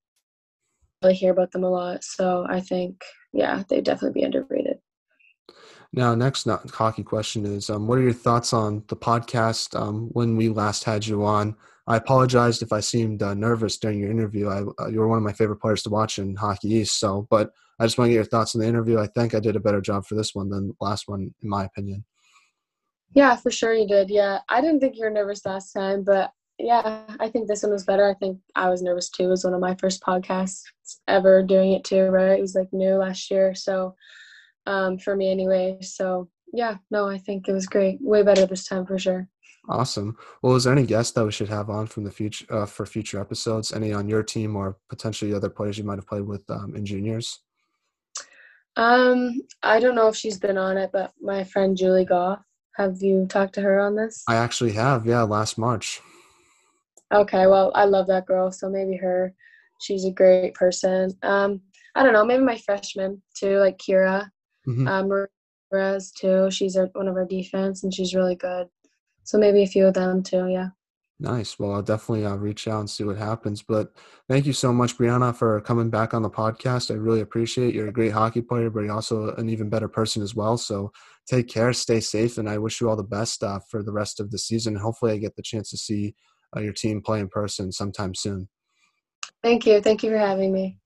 I 1.02 1.08
really 1.08 1.16
hear 1.16 1.32
about 1.32 1.52
them 1.52 1.64
a 1.64 1.70
lot. 1.72 2.04
So 2.04 2.46
I 2.48 2.60
think, 2.60 3.04
yeah, 3.34 3.64
they'd 3.68 3.84
definitely 3.84 4.22
be 4.22 4.26
underrated. 4.26 4.63
Now, 5.96 6.16
next 6.16 6.48
hockey 6.48 7.04
question 7.04 7.46
is: 7.46 7.70
um, 7.70 7.88
What 7.88 8.00
are 8.00 8.02
your 8.02 8.14
thoughts 8.14 8.52
on 8.52 8.84
the 8.88 8.96
podcast? 8.96 9.80
Um, 9.80 10.10
when 10.14 10.36
we 10.36 10.50
last 10.50 10.84
had 10.84 11.06
you 11.06 11.24
on, 11.24 11.56
I 11.86 11.98
apologized 11.98 12.64
if 12.64 12.74
I 12.74 12.80
seemed 12.80 13.22
uh, 13.22 13.36
nervous 13.36 13.78
during 13.78 14.00
your 14.00 14.10
interview. 14.10 14.50
I, 14.50 14.64
uh, 14.82 14.88
you 14.88 15.00
were 15.00 15.08
one 15.08 15.20
of 15.20 15.24
my 15.24 15.34
favorite 15.34 15.62
players 15.62 15.84
to 15.84 15.92
watch 15.92 16.18
in 16.18 16.36
Hockey 16.36 16.70
East. 16.70 17.00
So, 17.00 17.28
but 17.30 17.52
I 17.80 17.86
just 17.86 18.00
want 18.00 18.08
to 18.08 18.12
get 18.12 18.16
your 18.16 18.26
thoughts 18.26 18.56
on 18.56 18.62
the 18.62 18.68
interview. 18.68 19.00
I 19.00 19.06
think 19.08 19.36
I 19.36 19.40
did 19.40 19.56
a 19.56 19.60
better 19.60 19.82
job 19.82 20.06
for 20.06 20.16
this 20.16 20.34
one 20.34 20.50
than 20.50 20.76
last 20.82 21.08
one, 21.08 21.34
in 21.42 21.50
my 21.50 21.66
opinion. 21.66 22.04
Yeah, 23.14 23.36
for 23.36 23.52
sure 23.52 23.76
you 23.76 23.88
did. 23.88 24.10
Yeah, 24.10 24.40
I 24.50 24.62
didn't 24.62 24.80
think 24.80 24.96
you 24.96 25.04
were 25.04 25.12
nervous 25.12 25.46
last 25.46 25.74
time, 25.74 26.04
but 26.04 26.32
yeah, 26.58 27.04
I 27.20 27.30
think 27.30 27.48
this 27.48 27.62
one 27.62 27.72
was 27.72 27.84
better. 27.84 28.10
I 28.10 28.16
think 28.16 28.40
I 28.56 28.70
was 28.70 28.82
nervous 28.82 29.10
too. 29.10 29.26
It 29.26 29.28
was 29.28 29.44
one 29.44 29.54
of 29.54 29.60
my 29.60 29.76
first 29.76 30.02
podcasts 30.02 30.64
ever 31.08 31.44
doing 31.44 31.74
it 31.74 31.84
too, 31.84 32.06
right? 32.06 32.40
It 32.40 32.42
was 32.42 32.56
like 32.56 32.72
new 32.72 32.96
last 32.96 33.30
year, 33.30 33.54
so 33.54 33.96
um, 34.66 34.98
for 34.98 35.16
me 35.16 35.32
anyway. 35.32 35.78
So 35.82 36.30
yeah, 36.54 36.78
no, 36.92 37.08
I 37.08 37.18
think 37.18 37.48
it 37.48 37.54
was 37.54 37.66
great. 37.66 37.98
Way 38.02 38.24
better 38.24 38.46
this 38.46 38.66
time 38.66 38.86
for 38.86 39.00
sure. 39.00 39.28
Awesome. 39.70 40.18
Well, 40.42 40.56
is 40.56 40.66
there 40.66 40.74
any 40.74 40.86
guests 40.86 41.14
that 41.14 41.24
we 41.24 41.32
should 41.32 41.48
have 41.50 41.70
on 41.70 41.88
from 41.88 42.04
the 42.04 42.12
future 42.12 42.46
uh, 42.50 42.66
for 42.66 42.86
future 42.86 43.20
episodes? 43.20 43.72
Any 43.72 43.94
on 43.94 44.10
your 44.10 44.22
team 44.22 44.56
or 44.56 44.78
potentially 44.90 45.34
other 45.34 45.50
players 45.50 45.78
you 45.78 45.86
might 45.86 46.00
have 46.00 46.08
played 46.08 46.28
with 46.28 46.44
um, 46.50 46.76
in 46.76 46.86
juniors? 46.86 47.40
Um, 48.76 49.42
I 49.62 49.80
don't 49.80 49.96
know 49.96 50.08
if 50.08 50.16
she's 50.16 50.38
been 50.38 50.58
on 50.58 50.78
it, 50.78 50.90
but 50.92 51.12
my 51.22 51.44
friend 51.44 51.78
Julie 51.78 52.06
Goff. 52.06 52.40
Have 52.76 53.04
you 53.04 53.28
talked 53.30 53.54
to 53.56 53.62
her 53.62 53.80
on 53.80 53.96
this? 53.96 54.24
I 54.28 54.36
actually 54.36 54.72
have. 54.72 55.06
Yeah, 55.06 55.22
last 55.22 55.60
March. 55.60 56.02
Okay. 57.14 57.46
Well, 57.46 57.72
I 57.76 57.86
love 57.86 58.08
that 58.08 58.26
girl, 58.26 58.52
so 58.52 58.68
maybe 58.68 58.98
her. 58.98 59.34
She's 59.80 60.06
a 60.06 60.12
great 60.12 60.56
person. 60.56 61.16
Um, 61.22 61.62
I 61.96 62.02
don't 62.02 62.14
know. 62.14 62.26
Maybe 62.26 62.44
my 62.44 62.58
freshman 62.58 63.22
too, 63.38 63.58
like 63.60 63.78
Kira. 63.78 64.28
Mm-hmm. 64.68 64.88
Um, 64.88 65.28
Perez 65.72 66.12
too. 66.12 66.52
She's 66.52 66.78
our, 66.78 66.86
one 66.94 67.08
of 67.08 67.16
our 67.16 67.26
defense, 67.26 67.84
and 67.84 67.94
she's 67.94 68.14
really 68.14 68.36
good. 68.36 68.68
So 69.24 69.38
maybe 69.38 69.64
a 69.64 69.68
few 69.68 69.88
of 69.88 69.94
them 69.94 70.24
too. 70.24 70.48
Yeah. 70.48 70.70
Nice. 71.20 71.58
Well, 71.58 71.72
I'll 71.72 71.82
definitely 71.82 72.26
uh, 72.26 72.36
reach 72.36 72.68
out 72.68 72.82
and 72.82 72.90
see 72.90 73.04
what 73.04 73.18
happens. 73.18 73.62
But 73.62 73.94
thank 74.28 74.46
you 74.46 74.52
so 74.52 74.74
much, 74.74 74.98
Brianna, 74.98 75.34
for 75.34 75.62
coming 75.62 75.90
back 75.90 76.14
on 76.14 76.22
the 76.22 76.30
podcast. 76.30 76.92
I 76.92 76.96
really 76.96 77.22
appreciate 77.22 77.70
it. 77.70 77.76
You're 77.76 77.88
a 77.88 77.94
great 77.94 78.12
hockey 78.12 78.42
player, 78.42 78.70
but 78.70 78.82
you're 78.82 78.94
also 78.94 79.34
an 79.36 79.48
even 79.48 79.70
better 79.70 79.88
person 79.88 80.22
as 80.22 80.36
well. 80.36 80.58
So 80.58 80.92
take 81.28 81.48
care, 81.48 81.72
stay 81.72 82.02
safe, 82.02 82.38
and 82.38 82.50
I 82.50 82.58
wish 82.58 82.82
you 82.82 82.90
all 82.90 82.96
the 82.96 83.04
best 83.04 83.44
uh, 83.44 83.60
for 83.70 83.84
the 83.84 83.94
rest 83.94 84.20
of 84.20 84.32
the 84.32 84.38
season. 84.38 84.76
Hopefully, 84.76 85.14
I 85.14 85.18
get 85.18 85.36
the 85.36 85.44
chance 85.44 85.70
to 85.70 85.78
see 85.78 86.14
uh, 86.56 86.60
your 86.60 86.74
team 86.74 87.02
play 87.02 87.20
in 87.20 87.30
person 87.30 87.72
sometime 87.72 88.16
soon. 88.16 88.50
Thank 89.42 89.66
you. 89.66 89.82
Thank 89.82 90.04
you 90.04 90.10
for 90.10 90.18
having 90.18 90.52
me. 90.52 90.78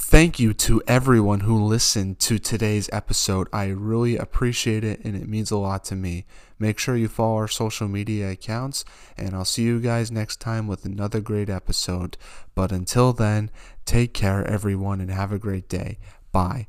Thank 0.00 0.38
you 0.38 0.54
to 0.54 0.82
everyone 0.86 1.40
who 1.40 1.62
listened 1.62 2.18
to 2.20 2.38
today's 2.38 2.88
episode. 2.92 3.46
I 3.52 3.66
really 3.66 4.16
appreciate 4.16 4.82
it 4.82 5.04
and 5.04 5.14
it 5.14 5.28
means 5.28 5.50
a 5.50 5.58
lot 5.58 5.84
to 5.86 5.96
me. 5.96 6.24
Make 6.58 6.78
sure 6.78 6.96
you 6.96 7.08
follow 7.08 7.36
our 7.36 7.48
social 7.48 7.88
media 7.88 8.30
accounts, 8.30 8.84
and 9.16 9.34
I'll 9.34 9.44
see 9.44 9.62
you 9.62 9.80
guys 9.80 10.10
next 10.10 10.40
time 10.40 10.66
with 10.66 10.84
another 10.84 11.20
great 11.20 11.50
episode. 11.50 12.16
But 12.54 12.72
until 12.72 13.12
then, 13.12 13.50
take 13.84 14.14
care, 14.14 14.46
everyone, 14.46 15.00
and 15.00 15.10
have 15.10 15.30
a 15.30 15.38
great 15.38 15.68
day. 15.68 15.98
Bye. 16.32 16.68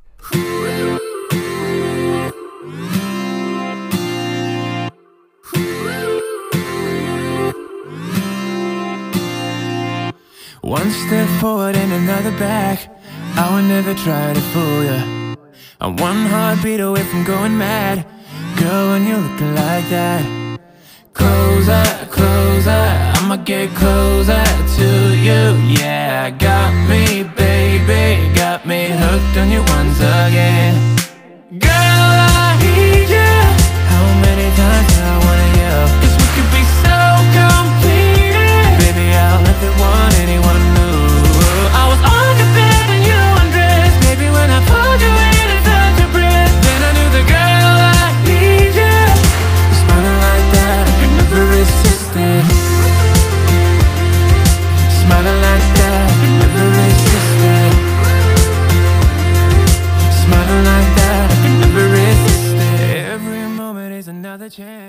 One 10.62 10.92
step 10.92 11.28
forward 11.40 11.76
and 11.76 11.94
another 11.94 12.32
back. 12.38 12.99
I 13.42 13.54
would 13.54 13.68
never 13.70 13.94
try 13.94 14.34
to 14.34 14.42
fool 14.52 14.84
ya. 14.84 15.00
I'm 15.80 15.96
one 15.96 16.26
heartbeat 16.26 16.82
away 16.82 17.04
from 17.04 17.24
going 17.24 17.58
mad. 17.58 18.06
Girl, 18.60 18.90
when 18.92 19.08
you're 19.08 19.18
looking 19.18 19.56
like 19.56 19.88
that 19.96 20.24
Closer, 21.14 21.86
closer, 22.12 22.84
I'ma 23.16 23.38
get 23.38 23.70
closer 23.82 24.44
to 24.78 24.90
you. 25.28 25.44
Yeah, 25.80 26.30
got 26.32 26.74
me, 26.90 27.24
baby, 27.24 28.36
got 28.36 28.66
me 28.66 28.90
hooked 29.02 29.38
on 29.38 29.50
you 29.50 29.64
once 29.78 30.00
again. 30.00 30.76
Girl, 31.68 32.16
I 32.44 32.60
need 32.60 33.08
you 33.16 33.34
How 33.92 34.06
many 34.26 34.48
times 34.60 34.99
chance. 64.50 64.89